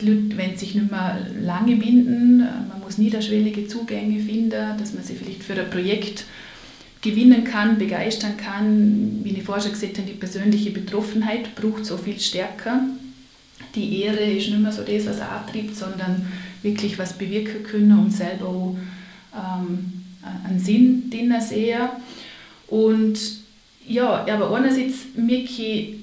[0.00, 5.04] Die Leute wollen sich nicht mehr lange binden, man muss niederschwellige Zugänge finden, dass man
[5.04, 6.24] sich vielleicht für ein Projekt
[7.00, 9.20] gewinnen kann, begeistern kann.
[9.22, 12.82] Wie ich vorher gesagt habe, die persönliche Betroffenheit braucht so viel stärker.
[13.74, 16.26] Die Ehre ist nicht mehr so das, was antreibt, sondern
[16.62, 18.76] wirklich was bewirken können und selber auch
[19.34, 19.92] ähm,
[20.44, 21.88] einen Sinn drin sehen.
[22.66, 23.18] Und
[23.86, 25.94] ja, aber einerseits merke ich,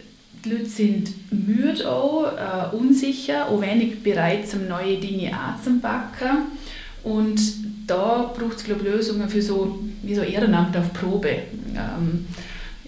[0.43, 6.51] die Leute sind müde auch, äh, unsicher, auch wenig bereit, um neue Dinge anzupacken.
[7.03, 7.39] Und
[7.87, 11.43] da braucht es Lösungen für so, wie so Ehrenamt auf Probe.
[11.75, 12.27] Ähm,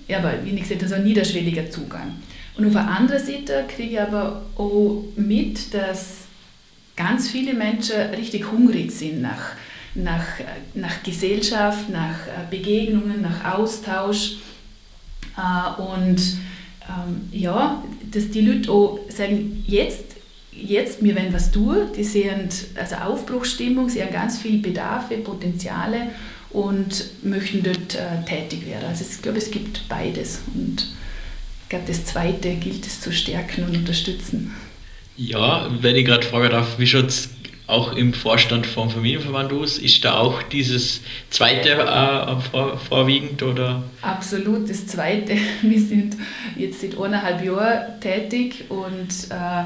[0.07, 2.13] ja, aber wie ich gesagt, also ein niederschwelliger Zugang.
[2.57, 6.25] Und auf der anderen Seite kriege ich aber auch mit, dass
[6.95, 9.51] ganz viele Menschen richtig hungrig sind nach,
[9.93, 10.25] nach,
[10.73, 14.37] nach Gesellschaft, nach äh, Begegnungen, nach Austausch.
[15.37, 16.17] Äh, und
[16.87, 20.07] ähm, ja, dass die Leute auch sagen, jetzt
[20.59, 26.07] jetzt, wir werden was tun, die sehen also Aufbruchsstimmung, sehen ganz viele Bedarfe, Potenziale
[26.49, 28.85] und möchten dort äh, tätig werden.
[28.87, 30.87] Also ich glaube, es gibt beides und
[31.63, 34.55] ich glaube, das Zweite gilt es zu stärken und unterstützen.
[35.17, 37.29] Ja, wenn ich gerade fragen darf, wie schaut es
[37.67, 39.77] auch im Vorstand vom Familienverband aus?
[39.77, 43.43] Ist da auch dieses Zweite äh, vor, vorwiegend?
[43.43, 43.83] Oder?
[44.01, 45.35] Absolut, das Zweite.
[45.61, 46.15] Wir sind
[46.55, 49.65] jetzt seit eineinhalb Jahren tätig und äh,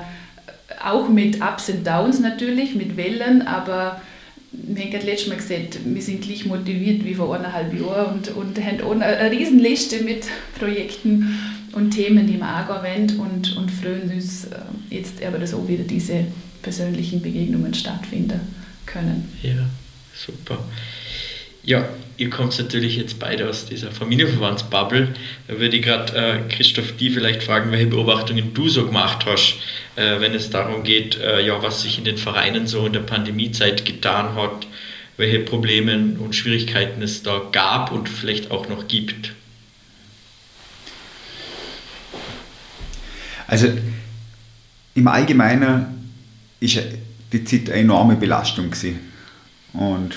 [0.83, 4.01] auch mit Ups und Downs natürlich, mit Wellen, aber
[4.51, 8.35] wir haben gerade letztes Mal gesagt, wir sind gleich motiviert wie vor eineinhalb Jahren und,
[8.35, 10.25] und haben auch eine, Riesenliste mit
[10.59, 11.39] Projekten
[11.71, 14.59] und Themen, die wir angehen und, und freuen uns äh,
[14.89, 16.25] jetzt aber, dass auch wieder diese
[16.61, 18.41] persönlichen Begegnungen stattfinden
[18.85, 19.29] können.
[19.41, 19.69] Ja,
[20.13, 20.59] super.
[21.63, 25.13] Ja, ihr kommt natürlich jetzt beide aus dieser Familienverbandsbubble.
[25.47, 29.57] Da würde ich gerade äh, Christoph die vielleicht fragen, welche Beobachtungen du so gemacht hast,
[29.95, 33.01] äh, wenn es darum geht, äh, ja, was sich in den Vereinen so in der
[33.01, 34.65] Pandemiezeit getan hat,
[35.17, 39.33] welche Probleme und Schwierigkeiten es da gab und vielleicht auch noch gibt.
[43.45, 43.67] Also
[44.95, 46.11] im Allgemeinen
[46.59, 46.79] ist
[47.31, 48.99] die Zeit eine enorme Belastung gewesen.
[49.73, 50.15] Und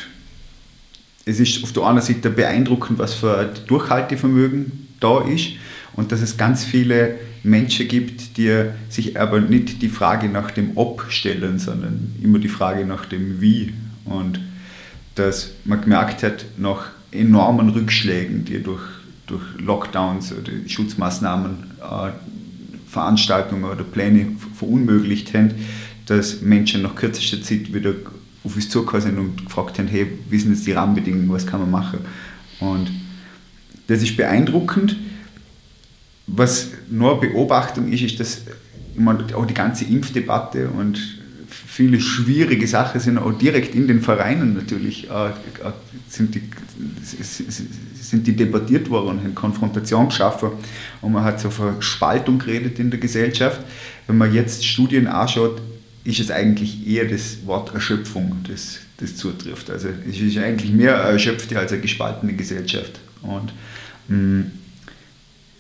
[1.27, 5.51] es ist auf der einen Seite beeindruckend, was für Durchhaltevermögen da ist
[5.95, 10.73] und dass es ganz viele Menschen gibt, die sich aber nicht die Frage nach dem
[10.77, 13.75] Ob stellen, sondern immer die Frage nach dem Wie.
[14.05, 14.41] Und
[15.15, 18.83] dass man gemerkt hat, nach enormen Rückschlägen, die durch,
[19.27, 22.11] durch Lockdowns oder Schutzmaßnahmen äh,
[22.89, 25.53] Veranstaltungen oder Pläne verunmöglicht haben,
[26.07, 27.95] dass Menschen nach kürzester Zeit wieder
[28.45, 31.61] auf uns zugekommen sind und gefragt haben, hey, wie sind jetzt die Rahmenbedingungen, was kann
[31.61, 32.01] man machen?
[32.61, 32.91] Und
[33.87, 34.97] das ist beeindruckend.
[36.27, 38.43] Was nur Beobachtung ist, ist, dass
[38.95, 40.99] man auch die ganze Impfdebatte und
[41.49, 45.73] viele schwierige Sachen sind auch direkt in den Vereinen natürlich äh, äh
[46.09, 46.43] sind, die,
[47.03, 50.51] sind die debattiert worden haben Konfrontation geschaffen
[51.01, 53.61] und man hat so von Spaltung geredet in der Gesellschaft.
[54.07, 55.61] Wenn man jetzt Studien anschaut,
[56.05, 59.71] ist es eigentlich eher das Wort Erschöpfung, das, das zutrifft.
[59.71, 63.01] Also es ist eigentlich mehr eine erschöpfte als eine gespaltene Gesellschaft.
[63.23, 63.53] Und
[64.09, 64.53] mh, mm,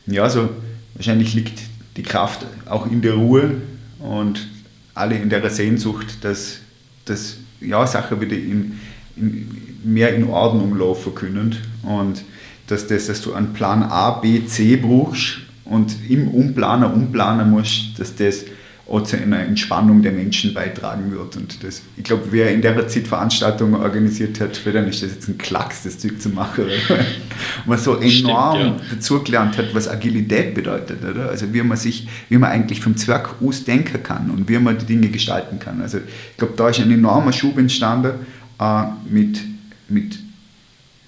[0.07, 0.50] ja, so
[0.94, 1.61] wahrscheinlich liegt
[1.96, 3.62] die Kraft auch in der Ruhe
[3.98, 4.46] und
[4.94, 6.59] alle in der Sehnsucht, dass,
[7.07, 8.78] dass ja, Sachen wieder in,
[9.16, 9.48] in,
[9.83, 12.22] mehr in Ordnung laufen können und
[12.66, 17.98] dass, das, dass du einen Plan A, B, C brauchst und im Umplaner umplanen musst,
[17.98, 18.44] dass das
[18.87, 21.37] auch zu einer Entspannung der Menschen beitragen wird.
[21.37, 25.12] Und das, ich glaube, wer in der Zeit Veranstaltungen organisiert hat, für den ist das
[25.12, 26.64] jetzt ein Klacks, das Zeug zu machen.
[26.64, 28.94] und man so enorm Stimmt, ja.
[28.94, 31.03] dazugelernt hat, was Agilität bedeutet.
[31.03, 31.31] Oder?
[31.31, 34.77] Also wie man sich, wie man eigentlich vom Zwerg aus denken kann und wie man
[34.77, 35.81] die Dinge gestalten kann.
[35.81, 38.12] Also ich glaube, da ist ein enormer Schub entstanden
[38.61, 39.40] äh, mit,
[39.88, 40.18] mit,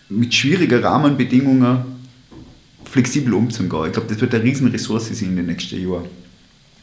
[0.08, 1.96] mit schwierigen Rahmenbedingungen
[2.84, 3.86] flexibel umzugehen.
[3.86, 6.06] Ich glaube, das wird eine riesen Ressource sein in den nächsten Jahren.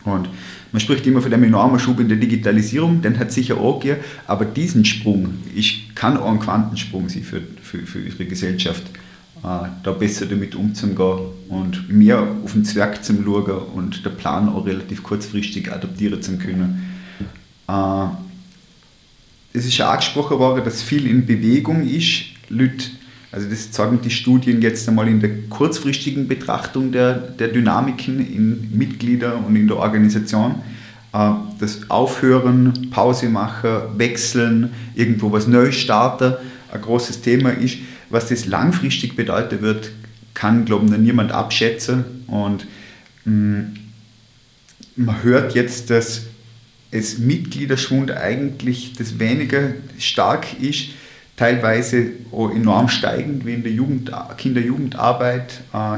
[0.05, 0.29] Und
[0.71, 4.01] man spricht immer von dem enormen Schub in der Digitalisierung, den hat sicher auch gegeben,
[4.27, 8.83] aber diesen Sprung ich, kann auch ein Quantensprung sein für, für, für unsere Gesellschaft,
[9.43, 14.49] äh, da besser damit umzugehen und mehr auf den Zwerg zu schauen und der Plan
[14.49, 16.97] auch relativ kurzfristig adaptieren zu können.
[17.69, 18.05] Äh,
[19.53, 22.23] es ist ja angesprochen worden, dass viel in Bewegung ist.
[22.49, 22.87] Leute
[23.33, 28.77] also das zeigen die Studien jetzt einmal in der kurzfristigen Betrachtung der, der Dynamiken in
[28.77, 30.61] Mitglieder und in der Organisation.
[31.13, 36.35] Äh, das Aufhören, Pause machen, wechseln, irgendwo was Neues starten,
[36.71, 37.77] ein großes Thema ist.
[38.11, 39.89] Was das langfristig bedeuten wird,
[40.35, 42.03] kann, glaube ich, niemand abschätzen.
[42.27, 42.67] Und
[43.25, 43.73] mh, mm,
[44.95, 46.27] man hört jetzt, dass
[46.91, 50.89] es Mitgliederschwund eigentlich das weniger stark ist,
[51.35, 55.61] teilweise enorm steigend, wie in der Jugend, Kinder-Jugendarbeit.
[55.73, 55.97] Äh,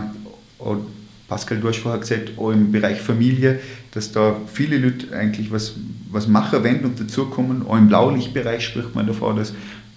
[1.27, 3.59] Pascal, du hast vorher gesagt, auch im Bereich Familie,
[3.91, 5.73] dass da viele Leute eigentlich was,
[6.11, 7.65] was machen wollen und dazukommen.
[7.67, 9.53] Auch im Blaulichtbereich spricht man davon, dass,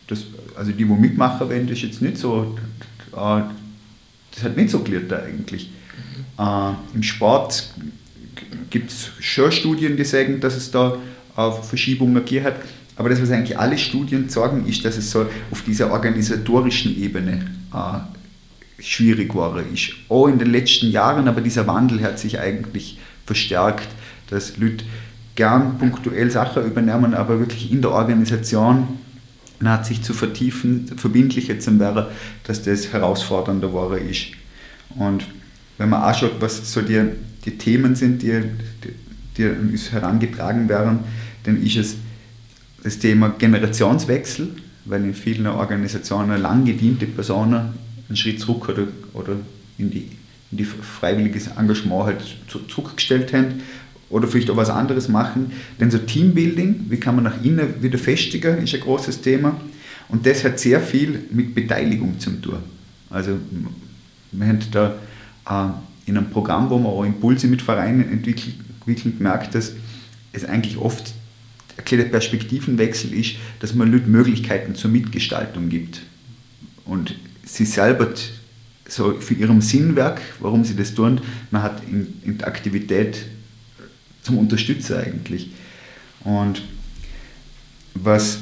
[0.07, 0.25] dass
[0.57, 2.57] also die, die mitmachen wollen, das ist jetzt nicht so,
[3.13, 3.43] äh,
[4.35, 5.71] das hat nicht so gelernt eigentlich.
[6.39, 7.75] Äh, Im Sport
[8.71, 10.99] gibt es schon Studien, die sagen, dass es da
[11.63, 12.57] Verschiebungen gegeben hat.
[12.99, 17.47] Aber das, was eigentlich alle Studien sagen, ist, dass es so auf dieser organisatorischen Ebene
[17.73, 19.57] äh, schwierig war.
[19.73, 19.93] Ist.
[20.09, 23.89] Auch in den letzten Jahren, aber dieser Wandel hat sich eigentlich verstärkt,
[24.31, 24.85] dass Leute
[25.37, 28.89] gern punktuell Sachen übernehmen, aber wirklich in der Organisation
[29.63, 32.07] hat sich zu vertiefen, verbindlicher zu werden,
[32.45, 34.27] dass das herausfordernder war ist.
[34.97, 35.25] Und
[35.79, 37.01] wenn man anschaut, was so die,
[37.45, 38.43] die Themen sind, die,
[38.83, 38.95] die,
[39.37, 41.01] die uns herangetragen werden,
[41.45, 41.97] dann ist es
[42.83, 44.49] das Thema Generationswechsel,
[44.85, 47.75] weil in vielen Organisationen lang gediente Personen
[48.09, 49.37] einen Schritt zurück oder, oder
[49.77, 50.09] in, die,
[50.51, 52.23] in die freiwilliges Engagement halt
[52.69, 53.61] zurückgestellt haben
[54.11, 55.53] oder vielleicht auch was anderes machen.
[55.79, 59.61] Denn so Teambuilding, wie kann man nach innen wieder festigen, ist ein großes Thema.
[60.09, 62.59] Und das hat sehr viel mit Beteiligung zu tun.
[63.11, 63.33] Also
[64.33, 64.95] wir haben da
[65.49, 68.55] äh, in einem Programm, wo wir auch Impulse mit Vereinen entwickeln,
[69.19, 69.73] gemerkt, dass
[70.33, 71.13] es eigentlich oft
[71.79, 76.03] ein kleiner Perspektivenwechsel ist, dass man Leuten Möglichkeiten zur Mitgestaltung gibt.
[76.85, 77.15] Und
[77.45, 78.13] sie selber
[78.89, 83.27] so für ihrem Sinnwerk, warum sie das tun, man hat in, in der Aktivität
[84.23, 85.51] zum Unterstützer eigentlich.
[86.25, 86.63] Und
[87.95, 88.41] was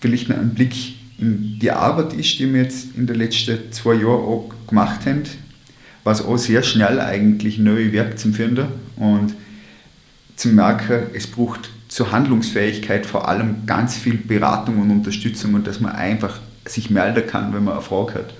[0.00, 0.74] vielleicht ein Blick
[1.18, 5.22] in die Arbeit ist, die wir jetzt in den letzten zwei Jahren auch gemacht haben,
[6.04, 9.34] was auch sehr schnell eigentlich neue Werk zum Finden und
[10.36, 15.80] zum Merken, es braucht zur Handlungsfähigkeit vor allem ganz viel Beratung und Unterstützung und dass
[15.80, 18.34] man einfach sich melden kann, wenn man eine Frage hat.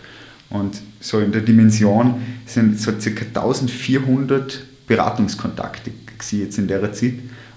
[0.50, 3.40] Und so in der Dimension sind so ca.
[3.40, 5.90] 1400 Beratungskontakte
[6.32, 7.14] jetzt in der Zeit.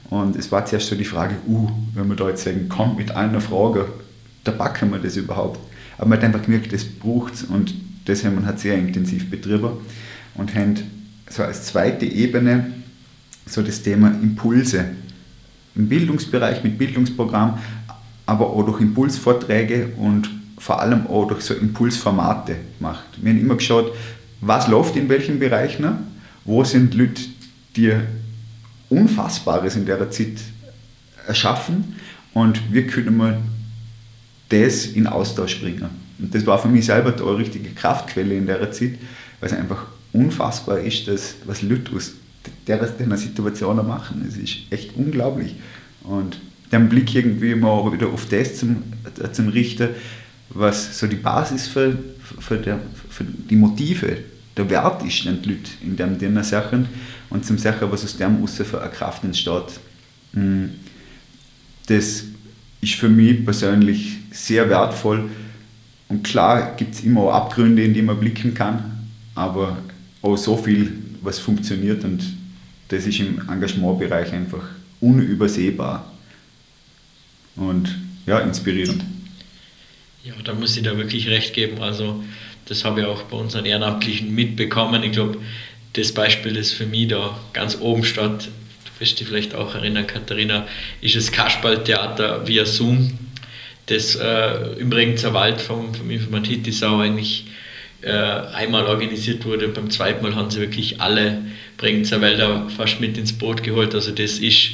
[0.10, 3.12] Und es war zuerst so die Frage, uh, wenn man da jetzt sagen, kommt mit
[3.12, 3.88] einer Frage,
[4.44, 5.60] da backen wir das überhaupt.
[5.98, 7.74] Aber man hat einfach gemerkt, das braucht es und
[8.06, 9.72] das haben wir halt sehr intensiv betrieben
[10.36, 10.76] und haben
[11.30, 12.72] so als zweite Ebene
[13.50, 14.86] so das Thema Impulse
[15.76, 17.58] im Bildungsbereich mit Bildungsprogramm,
[18.26, 23.06] aber auch durch Impulsvorträge und vor allem auch durch so Impulsformate gemacht.
[23.18, 23.94] Wir haben immer geschaut,
[24.42, 25.86] was läuft in welchen Bereichen,
[26.46, 27.22] wo sind Leute,
[27.76, 27.94] die
[28.90, 30.38] Unfassbares in der Zeit
[31.28, 31.96] erschaffen
[32.34, 33.42] und wie können wir
[34.50, 35.90] das in Austausch bringen.
[36.18, 38.96] Und das war für mich selber eine richtige Kraftquelle in der Zeit,
[39.40, 42.14] weil es einfach unfassbar ist, dass, was Leute aus
[42.68, 44.26] der, der Situation machen.
[44.28, 45.56] Es ist echt unglaublich.
[46.04, 46.40] Und
[46.72, 48.84] den Blick irgendwie mal wieder auf das zum,
[49.32, 49.90] zum Richten,
[50.50, 51.98] was so die Basis für,
[52.40, 54.18] für, der, für die Motive,
[54.56, 56.88] der Wert ist, den Leute in dem denen Sachen
[57.30, 59.80] und zum Sachen, was aus dem raus für eine Kraft entsteht.
[60.34, 60.66] Mm,
[61.88, 62.24] das
[62.82, 65.30] ist für mich persönlich sehr wertvoll
[66.08, 69.78] und klar gibt es immer auch Abgründe, in die man blicken kann, aber
[70.22, 70.92] auch so viel,
[71.22, 72.24] was funktioniert und
[72.90, 74.64] das ist im Engagementbereich einfach
[75.00, 76.12] unübersehbar
[77.56, 79.04] und ja, inspirierend.
[80.24, 81.82] Ja, da muss ich da wirklich recht geben.
[81.82, 82.24] Also,
[82.66, 85.02] das habe ich auch bei unseren Ehrenamtlichen mitbekommen.
[85.04, 85.38] Ich glaube,
[85.94, 90.06] das Beispiel, das für mich da ganz oben stand, du wirst dich vielleicht auch erinnern,
[90.06, 90.68] Katharina,
[91.02, 93.18] ist das Kasperltheater via Zoom,
[93.88, 97.46] das äh, im Wald vom, vom Informatitisau eigentlich
[98.02, 99.68] äh, einmal organisiert wurde.
[99.68, 101.40] Beim zweiten Mal haben sie wirklich alle
[101.78, 103.94] Bregenzer Wälder fast mit ins Boot geholt.
[103.94, 104.72] Also das ist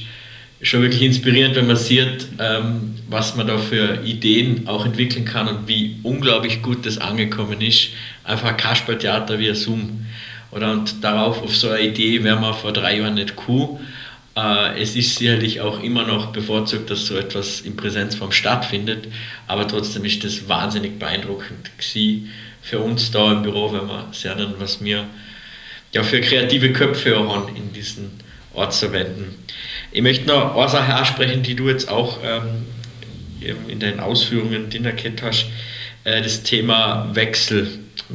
[0.62, 5.48] schon wirklich inspirierend, wenn man sieht, ähm, was man da für Ideen auch entwickeln kann
[5.48, 7.90] und wie unglaublich gut das angekommen ist.
[8.24, 10.06] Einfach ein Kasperltheater via Zoom.
[10.52, 13.80] Oder und darauf, auf so eine Idee wäre man vor drei Jahren nicht cool.
[14.38, 19.08] Äh, es ist sicherlich auch immer noch bevorzugt, dass so etwas in Präsenzform stattfindet,
[19.48, 22.30] aber trotzdem ist das wahnsinnig beeindruckend gewesen
[22.66, 25.06] für uns da im Büro, wenn man sehen, was wir
[25.94, 28.10] ja, für kreative Köpfe haben in diesen
[28.56, 29.36] Ort zu wenden.
[29.92, 32.66] Ich möchte noch eine Sache ansprechen, die du jetzt auch ähm,
[33.68, 35.46] in deinen Ausführungen erkennt hast,
[36.06, 37.68] äh, das Thema Wechsel.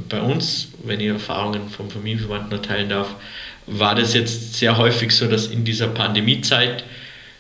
[0.09, 3.15] Bei uns, wenn ich Erfahrungen vom Familienverwandten teilen darf,
[3.67, 6.83] war das jetzt sehr häufig so, dass in dieser Pandemiezeit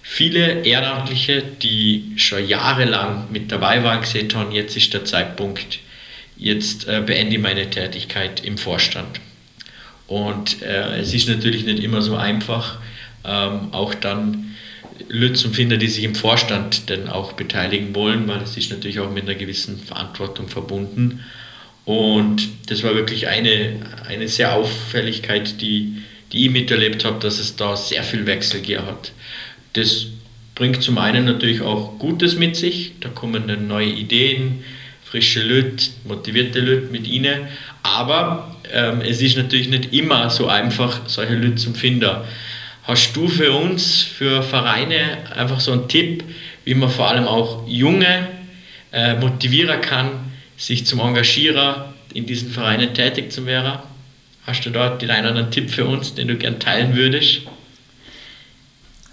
[0.00, 5.80] viele Ehrenamtliche, die schon jahrelang mit dabei waren, gesehen haben, jetzt ist der Zeitpunkt,
[6.40, 9.20] jetzt äh, beende ich meine Tätigkeit im Vorstand.
[10.07, 12.79] Und äh, es ist natürlich nicht immer so einfach,
[13.24, 14.46] ähm, auch dann
[15.53, 19.24] finden, die sich im Vorstand dann auch beteiligen wollen, weil es ist natürlich auch mit
[19.24, 21.20] einer gewissen Verantwortung verbunden.
[21.85, 27.57] Und das war wirklich eine, eine sehr Auffälligkeit, die, die ich miterlebt habe, dass es
[27.57, 29.12] da sehr viel Wechsel gegeben hat.
[29.74, 30.07] Das
[30.55, 34.64] bringt zum einen natürlich auch Gutes mit sich, da kommen dann neue Ideen,
[35.10, 37.48] frische Leute, motivierte Leute mit ihnen,
[37.82, 42.10] aber ähm, es ist natürlich nicht immer so einfach, solche Leute zu finden.
[42.84, 46.24] Hast du für uns, für Vereine, einfach so einen Tipp,
[46.64, 48.28] wie man vor allem auch Junge
[48.92, 50.10] äh, motivieren kann,
[50.56, 51.74] sich zum Engagieren
[52.14, 53.80] in diesen Vereinen tätig zu werden?
[54.46, 57.42] Hast du dort den einen oder anderen Tipp für uns, den du gern teilen würdest?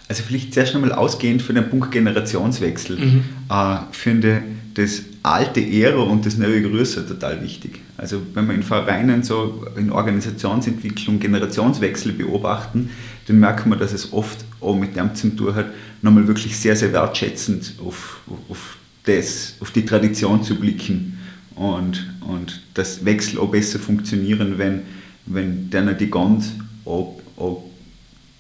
[0.08, 2.98] Also vielleicht zuerst einmal ausgehend von dem Punkt Generationswechsel.
[2.98, 3.24] Mhm.
[3.50, 4.44] Äh, finde
[4.76, 5.04] das
[5.34, 7.82] alte Ehre und das neue Größe total wichtig.
[7.98, 12.90] Also wenn wir in Vereinen so in Organisationsentwicklung Generationswechsel beobachten,
[13.28, 15.68] dann merken wir, dass es oft auch mit dem zu tun hat,
[16.02, 21.18] nochmal wirklich sehr, sehr wertschätzend auf, auf, das, auf die Tradition zu blicken
[21.56, 24.84] und, und das Wechsel auch besser funktionieren, wenn,
[25.26, 26.52] wenn dann die ganz
[26.86, 27.64] auch, auch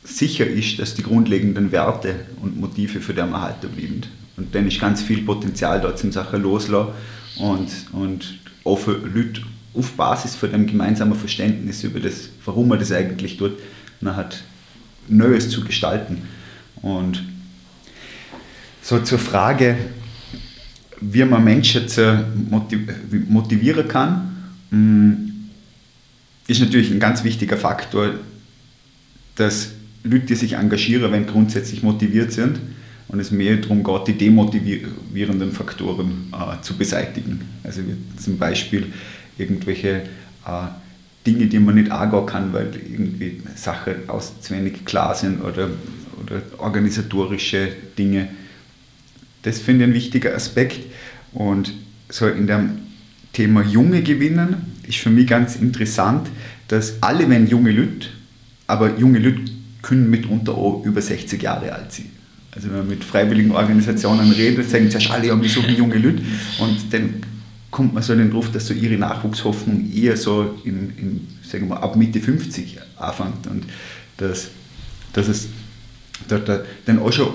[0.04, 4.04] sicher ist, dass die grundlegenden Werte und Motive für den erhalten bleiben.
[4.38, 6.92] Und dann ist ganz viel Potenzial dort zum Sachen loslassen
[7.38, 9.42] und, und auch für Leute
[9.74, 13.54] auf Basis von dem gemeinsamen Verständnis über das, warum man das eigentlich tut,
[14.00, 14.44] dann hat
[15.08, 16.22] Neues zu gestalten.
[16.82, 17.24] Und
[18.82, 19.78] so zur Frage,
[21.02, 22.26] wie man Menschen zu
[23.30, 25.14] motivieren kann, mm,
[26.48, 28.12] ist natürlich ein ganz wichtiger Faktor,
[29.36, 29.70] dass
[30.04, 32.60] Leute sich engagieren, wenn grundsätzlich motiviert sind
[33.08, 37.42] und es mehr darum geht, die demotivierenden Faktoren äh, zu beseitigen.
[37.64, 37.82] Also
[38.18, 38.92] zum Beispiel
[39.38, 40.04] irgendwelche
[40.46, 40.68] äh,
[41.26, 45.70] Dinge, die man nicht angehen kann, weil irgendwie Sachen aus zu wenig klar sind oder,
[46.22, 48.30] oder organisatorische Dinge.
[49.44, 50.80] Das finde ich ein wichtiger Aspekt.
[51.34, 51.74] Und
[52.10, 52.80] so in dem
[53.34, 54.56] Thema Junge gewinnen
[54.88, 56.30] ist für mich ganz interessant,
[56.68, 58.08] dass alle, wenn junge Leute,
[58.66, 59.52] aber junge Leute
[59.82, 62.17] können mitunter auch über 60 Jahre alt sein.
[62.58, 66.24] Also wenn man mit freiwilligen Organisationen redet, sagen sie, alle haben so junge Leute.
[66.58, 67.22] Und dann
[67.70, 71.70] kommt man so in den Ruf, dass so ihre Nachwuchshoffnung eher so in, in sagen
[71.70, 73.46] wir, ab Mitte 50 anfängt.
[73.46, 73.66] Und
[74.18, 74.48] dass,
[75.14, 75.50] dass es
[76.28, 76.50] dort
[76.86, 77.28] dann auch schon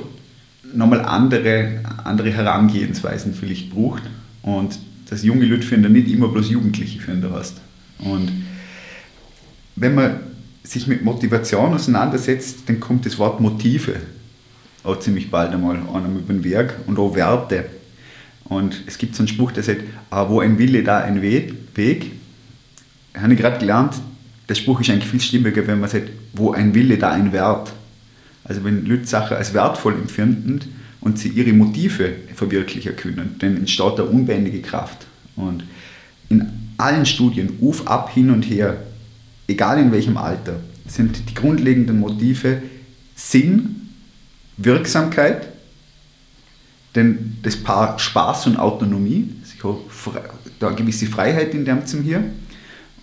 [0.74, 4.02] nochmal andere, andere Herangehensweisen vielleicht braucht.
[4.42, 4.76] Und
[5.08, 7.60] dass junge Leute finden nicht immer bloß Jugendliche finden hast.
[8.00, 8.28] Und
[9.76, 10.16] wenn man
[10.64, 14.00] sich mit Motivation auseinandersetzt, dann kommt das Wort Motive
[14.84, 17.66] auch ziemlich bald einmal einem über den Weg und auch Werte.
[18.44, 22.10] Und es gibt so einen Spruch, der sagt, ah, wo ein Wille, da ein Weg.
[23.14, 23.94] Habe ich gerade gelernt,
[24.48, 27.72] der Spruch ist eigentlich viel stimmiger, wenn man sagt, wo ein Wille, da ein Wert.
[28.44, 30.60] Also wenn Leute Sachen als wertvoll empfinden
[31.00, 35.06] und sie ihre Motive verwirklichen können, dann entsteht da unbändige Kraft.
[35.36, 35.64] Und
[36.28, 38.82] in allen Studien, auf, ab, hin und her,
[39.46, 42.62] egal in welchem Alter, sind die grundlegenden Motive
[43.14, 43.81] Sinn,
[44.64, 45.48] Wirksamkeit,
[46.94, 49.30] denn das Paar Spaß und Autonomie,
[50.58, 52.22] da eine gewisse Freiheit in dem zum hier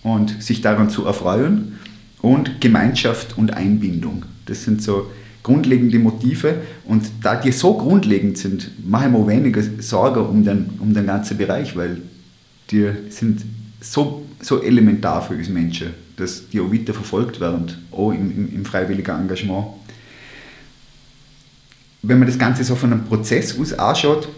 [0.02, 1.78] und sich daran zu erfreuen
[2.22, 4.24] und Gemeinschaft und Einbindung.
[4.46, 5.10] Das sind so
[5.42, 10.70] grundlegende Motive und da die so grundlegend sind, mache ich mir weniger Sorge um den,
[10.80, 12.02] um den ganzen Bereich, weil
[12.70, 13.42] die sind
[13.80, 18.54] so, so elementar für uns Menschen, dass die auch weiter verfolgt werden, auch im, im,
[18.54, 19.66] im freiwilligen Engagement
[22.02, 24.28] wenn man das Ganze so von einem Prozess aus anschaut,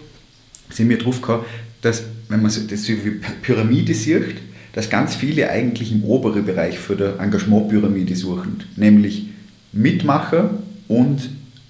[0.71, 1.45] sind wir drauf gekommen,
[1.81, 4.37] dass, wenn man so, das so wie Pyramide sieht,
[4.73, 9.29] dass ganz viele eigentlich im oberen Bereich für die Engagementpyramide suchen, nämlich
[9.73, 10.51] Mitmacher
[10.89, 11.29] und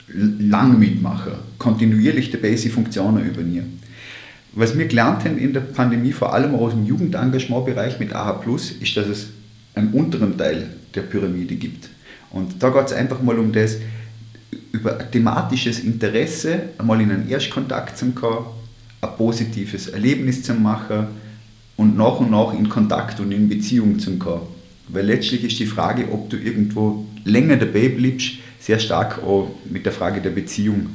[0.08, 3.80] Langmitmacher, kontinuierlich dabei sie Funktionen übernehmen.
[4.52, 8.42] Was wir gelernt haben in der Pandemie, vor allem aus dem Jugendengagementbereich mit AH+,
[8.80, 9.28] ist, dass es
[9.74, 11.88] einen unteren Teil der Pyramide gibt.
[12.30, 13.78] Und da geht es einfach mal um das,
[14.72, 18.46] über thematisches Interesse einmal in einen Erstkontakt zu kommen,
[19.02, 21.08] ein positives Erlebnis zu machen
[21.76, 24.46] und nach und nach in Kontakt und in Beziehung zu kommen.
[24.88, 29.84] Weil letztlich ist die Frage, ob du irgendwo länger dabei bleibst, sehr stark auch mit
[29.84, 30.88] der Frage der Beziehung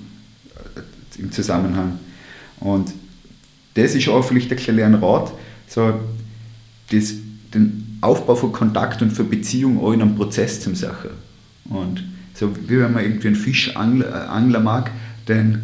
[0.75, 1.99] äh, im Zusammenhang.
[2.59, 2.93] Und
[3.75, 5.32] das ist auch vielleicht ein kleiner Rat,
[5.67, 5.99] so
[6.91, 7.13] das,
[7.53, 11.11] den Aufbau von Kontakt und für Beziehung auch in einem Prozess zum Sachen.
[11.65, 12.03] Und
[12.38, 14.92] so wie wenn man irgendwie einen Fischangler äh, mag,
[15.26, 15.62] dann,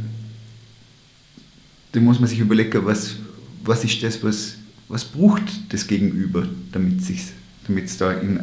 [1.91, 3.17] dann muss man sich überlegen, was,
[3.63, 4.55] was ist das, was,
[4.87, 8.39] was braucht das Gegenüber, damit es da in,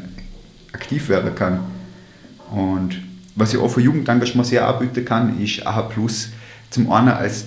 [0.73, 1.61] aktiv werden kann.
[2.53, 3.01] Und
[3.35, 6.29] was ich auch für Jugendengagement sehr anbieten kann, ist AHA Plus
[6.71, 7.47] zum einen als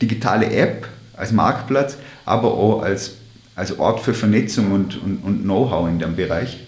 [0.00, 3.16] digitale App, als Marktplatz, aber auch als,
[3.54, 6.60] als Ort für Vernetzung und, und, und Know-how in dem Bereich.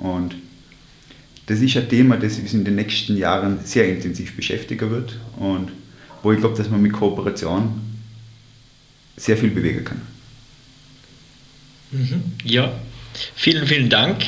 [0.00, 0.34] Und
[1.52, 5.70] das ist ein Thema, das uns in den nächsten Jahren sehr intensiv beschäftigen wird und
[6.22, 7.78] wo ich glaube, dass man mit Kooperation
[9.16, 10.00] sehr viel bewegen kann.
[11.90, 12.22] Mhm.
[12.44, 12.72] Ja,
[13.34, 14.24] vielen, vielen Dank.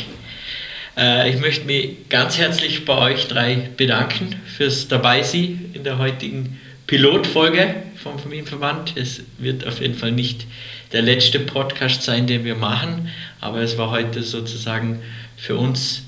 [0.99, 6.61] Äh, ich möchte mich ganz herzlich bei euch drei bedanken fürs Dabeisein in der heutigen
[6.87, 8.99] Pilotfolge vom Familienverband.
[8.99, 10.47] Es wird auf jeden Fall nicht
[10.93, 13.09] der letzte Podcast sein, den wir machen,
[13.41, 15.01] aber es war heute sozusagen
[15.39, 16.04] für uns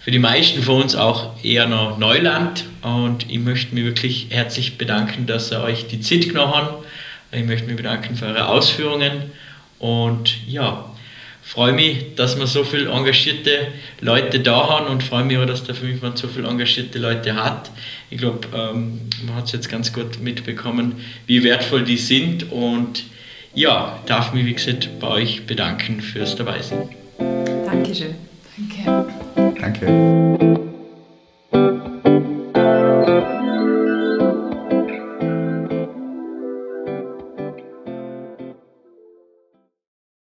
[0.00, 4.78] für die meisten von uns auch eher noch Neuland und ich möchte mich wirklich herzlich
[4.78, 6.86] bedanken, dass ihr euch die Zeit genommen habt.
[7.32, 9.30] Ich möchte mich bedanken für eure Ausführungen
[9.78, 10.86] und ja,
[11.42, 13.68] freue mich, dass wir so viele engagierte
[14.00, 17.70] Leute da haben und freue mich auch, dass der Familienverband so viele engagierte Leute hat.
[18.08, 23.04] Ich glaube, ähm, man hat es jetzt ganz gut mitbekommen, wie wertvoll die sind und
[23.54, 26.88] ja, darf mich wie gesagt bei euch bedanken fürs Dabeisein.
[27.66, 28.29] Dankeschön.
[28.60, 29.06] Danke.
[29.58, 30.69] Danke.